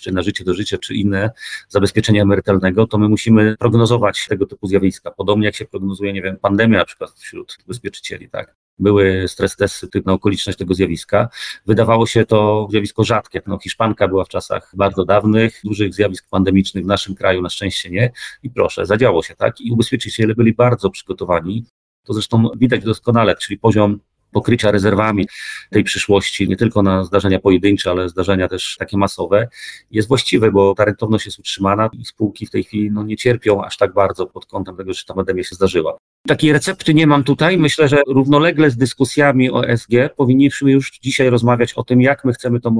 czy 0.00 0.12
na 0.12 0.22
życie 0.22 0.44
do 0.44 0.54
życia, 0.54 0.78
czy 0.78 0.94
inne 0.94 1.30
zabezpieczenia 1.68 2.22
emerytalnego, 2.22 2.86
to 2.86 2.98
my 2.98 3.08
musimy 3.08 3.56
prognozować 3.58 4.26
tego 4.28 4.46
typu 4.46 4.66
zjawiska. 4.66 5.10
Podobnie 5.10 5.46
jak 5.46 5.54
się 5.54 5.64
prognozuje, 5.64 6.12
nie 6.12 6.22
wiem, 6.22 6.36
pandemia 6.36 6.78
na 6.78 6.84
przykład 6.84 7.10
wśród 7.10 7.56
ubezpieczycieli, 7.66 8.30
tak 8.30 8.63
były 8.78 9.28
stres 9.28 9.56
testy 9.56 10.02
na 10.06 10.12
okoliczność 10.12 10.58
tego 10.58 10.74
zjawiska. 10.74 11.28
Wydawało 11.66 12.06
się 12.06 12.26
to 12.26 12.68
zjawisko 12.70 13.04
rzadkie. 13.04 13.42
No, 13.46 13.58
Hiszpanka 13.58 14.08
była 14.08 14.24
w 14.24 14.28
czasach 14.28 14.72
bardzo 14.76 15.04
dawnych, 15.04 15.60
dużych 15.64 15.94
zjawisk 15.94 16.28
pandemicznych 16.30 16.84
w 16.84 16.86
naszym 16.86 17.14
kraju 17.14 17.42
na 17.42 17.48
szczęście 17.48 17.90
nie. 17.90 18.12
I 18.42 18.50
proszę, 18.50 18.86
zadziało 18.86 19.22
się, 19.22 19.36
tak? 19.36 19.60
I 19.60 19.72
ubezpieczyciele 19.72 20.34
byli 20.34 20.52
bardzo 20.52 20.90
przygotowani. 20.90 21.64
To 22.04 22.12
zresztą 22.12 22.48
widać 22.56 22.84
doskonale, 22.84 23.36
czyli 23.36 23.58
poziom 23.58 24.00
pokrycia 24.34 24.70
rezerwami 24.70 25.26
tej 25.70 25.84
przyszłości, 25.84 26.48
nie 26.48 26.56
tylko 26.56 26.82
na 26.82 27.04
zdarzenia 27.04 27.38
pojedyncze, 27.38 27.90
ale 27.90 28.08
zdarzenia 28.08 28.48
też 28.48 28.76
takie 28.78 28.96
masowe, 28.96 29.48
jest 29.90 30.08
właściwe, 30.08 30.52
bo 30.52 30.74
ta 30.74 30.84
rentowność 30.84 31.26
jest 31.26 31.38
utrzymana 31.38 31.90
i 31.92 32.04
spółki 32.04 32.46
w 32.46 32.50
tej 32.50 32.64
chwili 32.64 32.90
no, 32.90 33.02
nie 33.02 33.16
cierpią 33.16 33.64
aż 33.64 33.76
tak 33.76 33.94
bardzo 33.94 34.26
pod 34.26 34.46
kątem 34.46 34.76
tego, 34.76 34.92
że 34.92 35.04
ta 35.04 35.14
pandemia 35.14 35.42
się 35.42 35.54
zdarzyła. 35.54 35.96
Takiej 36.28 36.52
recepty 36.52 36.94
nie 36.94 37.06
mam 37.06 37.24
tutaj. 37.24 37.58
Myślę, 37.58 37.88
że 37.88 38.02
równolegle 38.06 38.70
z 38.70 38.76
dyskusjami 38.76 39.50
o 39.50 39.68
ESG 39.68 39.90
powinniśmy 40.16 40.70
już 40.70 40.98
dzisiaj 40.98 41.30
rozmawiać 41.30 41.74
o 41.74 41.84
tym, 41.84 42.00
jak 42.00 42.24
my 42.24 42.32
chcemy 42.32 42.60
to 42.60 42.70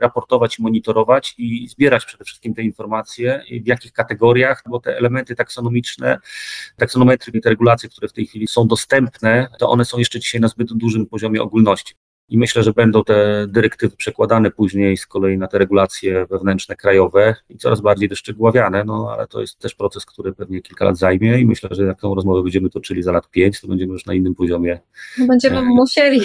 raportować, 0.00 0.58
monitorować 0.58 1.34
i 1.38 1.68
zbierać 1.68 2.04
przede 2.04 2.24
wszystkim 2.24 2.54
te 2.54 2.62
informacje, 2.62 3.42
w 3.64 3.66
jakich 3.66 3.92
kategoriach, 3.92 4.62
bo 4.68 4.80
te 4.80 4.96
elementy 4.96 5.36
taksonomiczne, 5.36 6.18
taksonometry 6.76 7.40
te 7.40 7.50
regulacje, 7.50 7.88
które 7.88 8.08
w 8.08 8.12
tej 8.12 8.26
chwili 8.26 8.46
są 8.46 8.66
dostępne, 8.66 9.48
to 9.58 9.70
one 9.70 9.84
są 9.84 9.98
jeszcze 9.98 10.20
dzisiaj 10.20 10.40
na 10.40 10.48
zbyt 10.48 10.72
dużym 10.72 11.06
poziomie 11.06 11.42
ogólności. 11.42 11.94
I 12.28 12.38
myślę, 12.38 12.62
że 12.62 12.72
będą 12.72 13.04
te 13.04 13.46
dyrektywy 13.48 13.96
przekładane 13.96 14.50
później 14.50 14.96
z 14.96 15.06
kolei 15.06 15.38
na 15.38 15.46
te 15.46 15.58
regulacje 15.58 16.26
wewnętrzne, 16.26 16.76
krajowe 16.76 17.34
i 17.48 17.58
coraz 17.58 17.80
bardziej 17.80 18.08
wyszczegóławiane, 18.08 18.84
no 18.84 19.10
ale 19.12 19.26
to 19.26 19.40
jest 19.40 19.58
też 19.58 19.74
proces, 19.74 20.06
który 20.06 20.32
pewnie 20.32 20.62
kilka 20.62 20.84
lat 20.84 20.98
zajmie 20.98 21.40
i 21.40 21.46
myślę, 21.46 21.68
że 21.72 21.84
jak 21.84 22.00
tą 22.00 22.14
rozmowę 22.14 22.42
będziemy 22.42 22.70
toczyli 22.70 23.02
za 23.02 23.12
lat 23.12 23.30
pięć, 23.30 23.60
to 23.60 23.68
będziemy 23.68 23.92
już 23.92 24.06
na 24.06 24.14
innym 24.14 24.34
poziomie. 24.34 24.80
Będziemy 25.18 25.58
e, 25.58 25.62
musieli. 25.62 26.20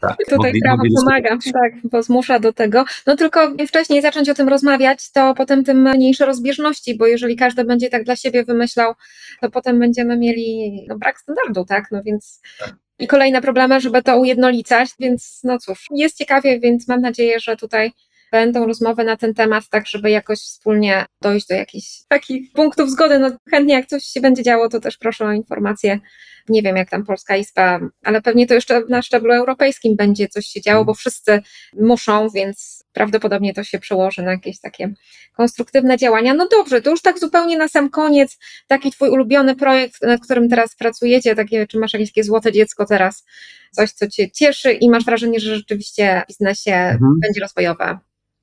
Tak, 0.00 0.16
Tutaj 0.24 0.36
mogli, 0.36 0.60
prawo 0.60 0.76
mogli 0.76 0.94
pomaga, 0.94 1.38
tak, 1.52 1.72
bo 1.84 2.02
zmusza 2.02 2.38
do 2.38 2.52
tego. 2.52 2.84
No 3.06 3.16
tylko 3.16 3.40
wcześniej 3.68 4.02
zacząć 4.02 4.28
o 4.28 4.34
tym 4.34 4.48
rozmawiać, 4.48 5.12
to 5.12 5.34
potem 5.34 5.64
tym 5.64 5.90
mniejsze 5.90 6.26
rozbieżności, 6.26 6.96
bo 6.96 7.06
jeżeli 7.06 7.36
każdy 7.36 7.64
będzie 7.64 7.88
tak 7.88 8.04
dla 8.04 8.16
siebie 8.16 8.44
wymyślał, 8.44 8.94
to 9.40 9.50
potem 9.50 9.78
będziemy 9.78 10.18
mieli 10.18 10.72
no, 10.88 10.98
brak 10.98 11.20
standardu, 11.20 11.64
tak? 11.64 11.84
No 11.92 12.02
więc 12.02 12.40
tak 12.58 12.74
i 13.00 13.06
kolejne 13.06 13.40
problemy, 13.40 13.80
żeby 13.80 14.02
to 14.02 14.16
ujednolicać, 14.16 14.90
więc 15.00 15.40
no 15.44 15.58
cóż, 15.58 15.86
jest 15.90 16.18
ciekawie, 16.18 16.60
więc 16.60 16.88
mam 16.88 17.00
nadzieję, 17.00 17.40
że 17.40 17.56
tutaj 17.56 17.92
będą 18.32 18.66
rozmowy 18.66 19.04
na 19.04 19.16
ten 19.16 19.34
temat, 19.34 19.64
tak 19.70 19.86
żeby 19.86 20.10
jakoś 20.10 20.38
wspólnie 20.38 21.06
dojść 21.22 21.46
do 21.46 21.54
jakichś 21.54 21.86
takich 22.08 22.52
punktów 22.52 22.90
zgody. 22.90 23.18
No 23.18 23.30
chętnie 23.50 23.74
jak 23.74 23.86
coś 23.86 24.04
się 24.04 24.20
będzie 24.20 24.42
działo, 24.42 24.68
to 24.68 24.80
też 24.80 24.98
proszę 24.98 25.26
o 25.26 25.32
informacje. 25.32 26.00
Nie 26.48 26.62
wiem, 26.62 26.76
jak 26.76 26.90
tam 26.90 27.04
Polska 27.04 27.36
Izba, 27.36 27.80
ale 28.04 28.22
pewnie 28.22 28.46
to 28.46 28.54
jeszcze 28.54 28.82
na 28.88 29.02
szczeblu 29.02 29.32
europejskim 29.32 29.96
będzie 29.96 30.28
coś 30.28 30.46
się 30.46 30.60
działo, 30.60 30.84
bo 30.84 30.94
wszyscy 30.94 31.40
muszą, 31.80 32.28
więc 32.28 32.84
prawdopodobnie 32.92 33.54
to 33.54 33.64
się 33.64 33.78
przełoży 33.78 34.22
na 34.22 34.30
jakieś 34.30 34.60
takie 34.60 34.94
konstruktywne 35.36 35.96
działania. 35.96 36.34
No 36.34 36.48
dobrze, 36.48 36.82
to 36.82 36.90
już 36.90 37.02
tak 37.02 37.18
zupełnie 37.18 37.58
na 37.58 37.68
sam 37.68 37.90
koniec, 37.90 38.38
taki 38.66 38.90
twój 38.90 39.08
ulubiony 39.10 39.56
projekt, 39.56 40.02
nad 40.02 40.20
którym 40.20 40.48
teraz 40.48 40.76
pracujecie, 40.76 41.34
takie, 41.34 41.66
czy 41.66 41.78
masz 41.78 41.92
jakieś 41.92 42.10
takie 42.10 42.24
złote 42.24 42.52
dziecko 42.52 42.86
teraz, 42.86 43.24
coś, 43.70 43.92
co 43.92 44.08
cię 44.08 44.30
cieszy 44.30 44.72
i 44.72 44.90
masz 44.90 45.04
wrażenie, 45.04 45.40
że 45.40 45.56
rzeczywiście 45.56 46.22
w 46.24 46.28
biznesie 46.28 46.74
mhm. 46.74 47.12
będzie 47.22 47.40
rozwojowe? 47.40 47.98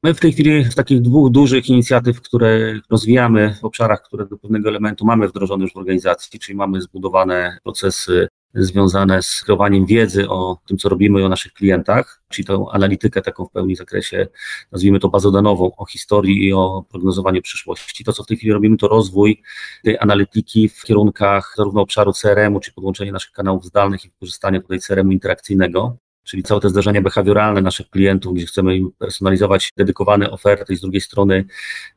My 0.07 0.13
w 0.13 0.19
tej 0.19 0.33
chwili 0.33 0.65
z 0.65 0.75
takich 0.75 1.01
dwóch 1.01 1.31
dużych 1.31 1.69
inicjatyw, 1.69 2.21
które 2.21 2.79
rozwijamy 2.89 3.55
w 3.61 3.65
obszarach, 3.65 4.01
które 4.01 4.25
do 4.25 4.37
pewnego 4.37 4.69
elementu 4.69 5.05
mamy 5.05 5.27
wdrożone 5.27 5.63
już 5.63 5.73
w 5.73 5.77
organizacji, 5.77 6.39
czyli 6.39 6.55
mamy 6.55 6.81
zbudowane 6.81 7.57
procesy 7.63 8.27
związane 8.53 9.23
z 9.23 9.43
kreowaniem 9.43 9.85
wiedzy 9.85 10.29
o 10.29 10.57
tym, 10.67 10.77
co 10.77 10.89
robimy 10.89 11.25
o 11.25 11.29
naszych 11.29 11.53
klientach, 11.53 12.21
czyli 12.29 12.45
tą 12.45 12.71
analitykę 12.71 13.21
taką 13.21 13.45
w 13.45 13.51
pełni 13.51 13.75
zakresie, 13.75 14.27
nazwijmy 14.71 14.99
to 14.99 15.09
bazodanową, 15.09 15.71
o 15.77 15.85
historii 15.85 16.47
i 16.47 16.53
o 16.53 16.85
prognozowaniu 16.89 17.41
przyszłości. 17.41 18.03
To, 18.03 18.13
co 18.13 18.23
w 18.23 18.27
tej 18.27 18.37
chwili 18.37 18.53
robimy, 18.53 18.77
to 18.77 18.87
rozwój 18.87 19.41
tej 19.83 19.97
analityki 19.99 20.69
w 20.69 20.83
kierunkach 20.83 21.53
zarówno 21.57 21.81
obszaru 21.81 22.13
CRM-u, 22.13 22.59
czyli 22.59 22.75
podłączenie 22.75 23.11
naszych 23.11 23.31
kanałów 23.31 23.65
zdalnych 23.65 24.05
i 24.05 24.09
wykorzystanie 24.09 24.61
tutaj 24.61 24.79
CRM-u 24.79 25.11
interakcyjnego, 25.11 25.97
czyli 26.27 26.43
całe 26.43 26.61
te 26.61 26.69
zdarzenia 26.69 27.01
behawioralne 27.01 27.61
naszych 27.61 27.89
klientów, 27.89 28.35
gdzie 28.35 28.45
chcemy 28.45 28.77
im 28.77 28.91
personalizować 28.97 29.69
dedykowane 29.77 30.31
oferty 30.31 30.73
i 30.73 30.77
z 30.77 30.81
drugiej 30.81 31.01
strony 31.01 31.45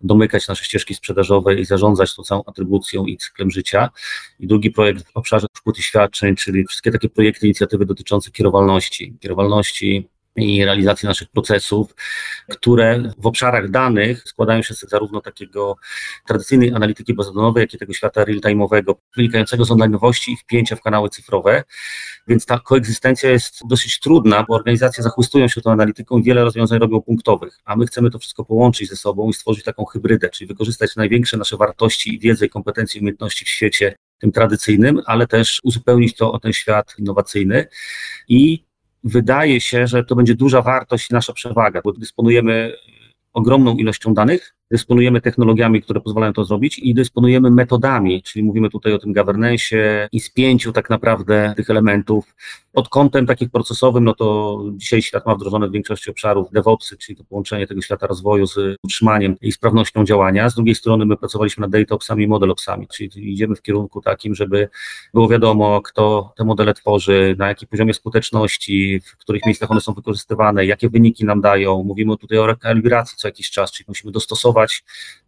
domykać 0.00 0.48
nasze 0.48 0.64
ścieżki 0.64 0.94
sprzedażowe 0.94 1.54
i 1.54 1.64
zarządzać 1.64 2.16
tą 2.16 2.22
całą 2.22 2.42
atrybucją 2.46 3.06
i 3.06 3.16
cyklem 3.16 3.50
życia. 3.50 3.88
I 4.40 4.46
drugi 4.46 4.70
projekt 4.70 5.06
w 5.06 5.16
obszarze 5.16 5.46
wpływu 5.56 5.82
świadczeń, 5.82 6.36
czyli 6.36 6.66
wszystkie 6.66 6.90
takie 6.90 7.08
projekty, 7.08 7.46
inicjatywy 7.46 7.86
dotyczące 7.86 8.30
kierowalności, 8.30 9.16
kierowalności 9.20 10.08
i 10.36 10.64
realizacji 10.64 11.06
naszych 11.06 11.28
procesów, 11.28 11.94
które 12.48 13.02
w 13.18 13.26
obszarach 13.26 13.70
danych 13.70 14.22
składają 14.26 14.62
się 14.62 14.74
z 14.74 14.80
zarówno 14.80 15.20
takiego 15.20 15.76
tradycyjnej 16.26 16.74
analityki 16.74 17.14
bazodonowej, 17.14 17.60
jak 17.60 17.74
i 17.74 17.78
tego 17.78 17.92
świata 17.92 18.24
real-time'owego, 18.24 18.94
wynikającego 19.16 19.64
z 19.64 19.70
online'owości 19.70 20.30
i 20.32 20.36
wpięcia 20.36 20.76
w 20.76 20.82
kanały 20.82 21.08
cyfrowe. 21.08 21.64
Więc 22.28 22.46
ta 22.46 22.58
koegzystencja 22.58 23.30
jest 23.30 23.60
dosyć 23.66 24.00
trudna, 24.00 24.44
bo 24.48 24.54
organizacje 24.54 25.02
zachwystują 25.02 25.48
się 25.48 25.60
tą 25.60 25.72
analityką 25.72 26.18
i 26.18 26.22
wiele 26.22 26.44
rozwiązań 26.44 26.78
robią 26.78 27.02
punktowych, 27.02 27.58
a 27.64 27.76
my 27.76 27.86
chcemy 27.86 28.10
to 28.10 28.18
wszystko 28.18 28.44
połączyć 28.44 28.88
ze 28.88 28.96
sobą 28.96 29.28
i 29.28 29.32
stworzyć 29.32 29.64
taką 29.64 29.84
hybrydę, 29.84 30.28
czyli 30.28 30.48
wykorzystać 30.48 30.96
największe 30.96 31.36
nasze 31.36 31.56
wartości 31.56 32.14
i 32.14 32.18
wiedzę, 32.18 32.48
kompetencje, 32.48 32.98
i 32.98 33.02
umiejętności 33.02 33.44
w 33.44 33.48
świecie 33.48 33.94
tym 34.18 34.32
tradycyjnym, 34.32 35.00
ale 35.06 35.26
też 35.26 35.60
uzupełnić 35.62 36.16
to 36.16 36.32
o 36.32 36.38
ten 36.38 36.52
świat 36.52 36.94
innowacyjny 36.98 37.66
i 38.28 38.64
wydaje 39.04 39.60
się, 39.60 39.86
że 39.86 40.04
to 40.04 40.16
będzie 40.16 40.34
duża 40.34 40.62
wartość 40.62 41.10
i 41.10 41.14
nasza 41.14 41.32
przewaga, 41.32 41.80
bo 41.84 41.92
dysponujemy 41.92 42.72
ogromną 43.32 43.76
ilością 43.76 44.14
danych, 44.14 44.54
dysponujemy 44.70 45.20
technologiami, 45.20 45.82
które 45.82 46.00
pozwalają 46.00 46.32
to 46.32 46.44
zrobić 46.44 46.78
i 46.78 46.94
dysponujemy 46.94 47.50
metodami, 47.50 48.22
czyli 48.22 48.42
mówimy 48.42 48.70
tutaj 48.70 48.92
o 48.92 48.98
tym 48.98 49.12
governance 49.12 50.08
i 50.12 50.20
spięciu 50.20 50.72
tak 50.72 50.90
naprawdę 50.90 51.52
tych 51.56 51.70
elementów. 51.70 52.34
Pod 52.72 52.88
kątem 52.88 53.26
takich 53.26 53.50
procesowym, 53.50 54.04
no 54.04 54.14
to 54.14 54.58
dzisiaj 54.72 55.02
świat 55.02 55.26
ma 55.26 55.34
wdrożone 55.34 55.68
w 55.68 55.72
większości 55.72 56.10
obszarów 56.10 56.50
DevOpsy, 56.52 56.96
czyli 56.96 57.16
to 57.16 57.24
połączenie 57.24 57.66
tego 57.66 57.82
świata 57.82 58.06
rozwoju 58.06 58.46
z 58.46 58.76
utrzymaniem 58.84 59.36
i 59.40 59.52
sprawnością 59.52 60.04
działania. 60.04 60.50
Z 60.50 60.54
drugiej 60.54 60.74
strony 60.74 61.06
my 61.06 61.16
pracowaliśmy 61.16 61.60
nad 61.60 61.70
DataOpsami 61.70 62.24
i 62.24 62.28
ModelOpsami, 62.28 62.88
czyli 62.88 63.32
idziemy 63.32 63.56
w 63.56 63.62
kierunku 63.62 64.00
takim, 64.00 64.34
żeby 64.34 64.68
było 65.14 65.28
wiadomo, 65.28 65.82
kto 65.82 66.32
te 66.36 66.44
modele 66.44 66.74
tworzy, 66.74 67.36
na 67.38 67.48
jakim 67.48 67.68
poziomie 67.68 67.94
skuteczności, 67.94 69.00
w 69.00 69.16
których 69.16 69.46
miejscach 69.46 69.70
one 69.70 69.80
są 69.80 69.94
wykorzystywane, 69.94 70.66
jakie 70.66 70.88
wyniki 70.88 71.24
nam 71.24 71.40
dają. 71.40 71.82
Mówimy 71.84 72.16
tutaj 72.16 72.38
o 72.38 72.46
rekalibracji 72.46 73.16
co 73.18 73.28
jakiś 73.28 73.50
czas, 73.50 73.72
czyli 73.72 73.84
musimy 73.88 74.12
dostosować 74.12 74.59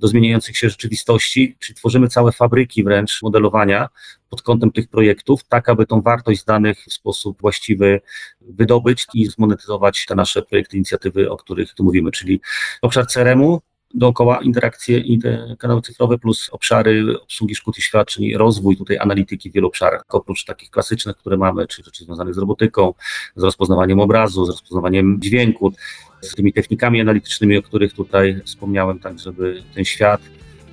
do 0.00 0.08
zmieniających 0.08 0.58
się 0.58 0.70
rzeczywistości, 0.70 1.56
czyli 1.58 1.76
tworzymy 1.76 2.08
całe 2.08 2.32
fabryki 2.32 2.84
wręcz 2.84 3.22
modelowania 3.22 3.88
pod 4.28 4.42
kątem 4.42 4.72
tych 4.72 4.88
projektów, 4.88 5.44
tak 5.44 5.68
aby 5.68 5.86
tą 5.86 6.00
wartość 6.00 6.44
danych 6.44 6.84
w 6.84 6.92
sposób 6.92 7.40
właściwy 7.40 8.00
wydobyć 8.40 9.06
i 9.14 9.26
zmonetyzować 9.26 10.06
te 10.08 10.14
nasze 10.14 10.42
projekty, 10.42 10.76
inicjatywy, 10.76 11.30
o 11.30 11.36
których 11.36 11.74
tu 11.74 11.84
mówimy, 11.84 12.10
czyli 12.10 12.40
obszar 12.82 13.06
CRM-u, 13.06 13.62
dookoła 13.94 14.38
interakcje 14.42 14.98
i 14.98 15.18
te 15.18 15.56
kanały 15.58 15.82
cyfrowe 15.82 16.18
plus 16.18 16.48
obszary 16.52 17.20
obsługi 17.20 17.54
szkód 17.54 17.78
i 17.78 17.82
świadczeń, 17.82 18.34
rozwój 18.34 18.76
tutaj 18.76 18.98
analityki 18.98 19.50
w 19.50 19.52
wielu 19.52 19.66
obszarach, 19.66 20.04
oprócz 20.08 20.44
takich 20.44 20.70
klasycznych, 20.70 21.16
które 21.16 21.36
mamy, 21.36 21.66
czyli 21.66 21.84
rzeczy 21.84 22.04
związanych 22.04 22.34
z 22.34 22.38
robotyką, 22.38 22.94
z 23.36 23.42
rozpoznawaniem 23.42 24.00
obrazu, 24.00 24.44
z 24.44 24.48
rozpoznawaniem 24.48 25.20
dźwięku, 25.20 25.72
z 26.20 26.34
tymi 26.34 26.52
technikami 26.52 27.00
analitycznymi, 27.00 27.58
o 27.58 27.62
których 27.62 27.92
tutaj 27.92 28.40
wspomniałem, 28.44 28.98
tak 28.98 29.18
żeby 29.18 29.62
ten 29.74 29.84
świat 29.84 30.20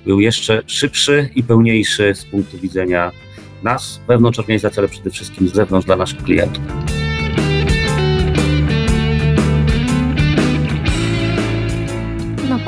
był 0.04 0.20
jeszcze 0.20 0.62
szybszy 0.66 1.30
i 1.34 1.42
pełniejszy 1.42 2.14
z 2.14 2.24
punktu 2.24 2.58
widzenia 2.58 3.10
nas, 3.62 4.00
wewnątrz 4.08 4.38
organizacji, 4.38 4.78
ale 4.78 4.88
przede 4.88 5.10
wszystkim 5.10 5.48
z 5.48 5.52
zewnątrz 5.52 5.86
dla 5.86 5.96
naszych 5.96 6.22
klientów. 6.22 6.62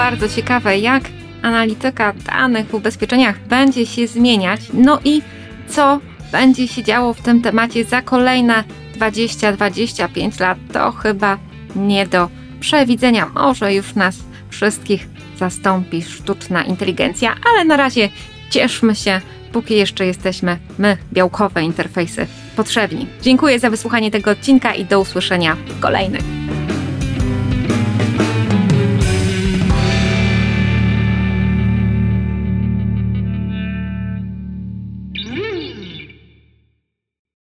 Bardzo 0.02 0.28
ciekawe, 0.28 0.78
jak 0.78 1.02
analityka 1.42 2.12
danych 2.12 2.66
w 2.66 2.74
ubezpieczeniach 2.74 3.38
będzie 3.48 3.86
się 3.86 4.06
zmieniać, 4.06 4.60
no 4.74 5.00
i 5.04 5.22
co 5.68 6.00
będzie 6.32 6.68
się 6.68 6.82
działo 6.82 7.14
w 7.14 7.22
tym 7.22 7.42
temacie 7.42 7.84
za 7.84 8.02
kolejne 8.02 8.64
20-25 8.98 10.40
lat, 10.40 10.58
to 10.72 10.92
chyba 10.92 11.38
nie 11.76 12.06
do 12.06 12.28
przewidzenia. 12.60 13.30
Może 13.34 13.74
już 13.74 13.94
nas 13.94 14.16
wszystkich 14.50 15.08
zastąpi 15.38 16.02
sztuczna 16.02 16.64
inteligencja, 16.64 17.34
ale 17.52 17.64
na 17.64 17.76
razie 17.76 18.08
cieszmy 18.50 18.94
się, 18.94 19.20
póki 19.52 19.76
jeszcze 19.76 20.06
jesteśmy 20.06 20.58
my, 20.78 20.96
białkowe 21.12 21.62
interfejsy, 21.62 22.26
potrzebni. 22.56 23.06
Dziękuję 23.22 23.58
za 23.58 23.70
wysłuchanie 23.70 24.10
tego 24.10 24.30
odcinka 24.30 24.74
i 24.74 24.84
do 24.84 25.00
usłyszenia 25.00 25.56
w 25.66 25.80
kolejnych. 25.80 26.31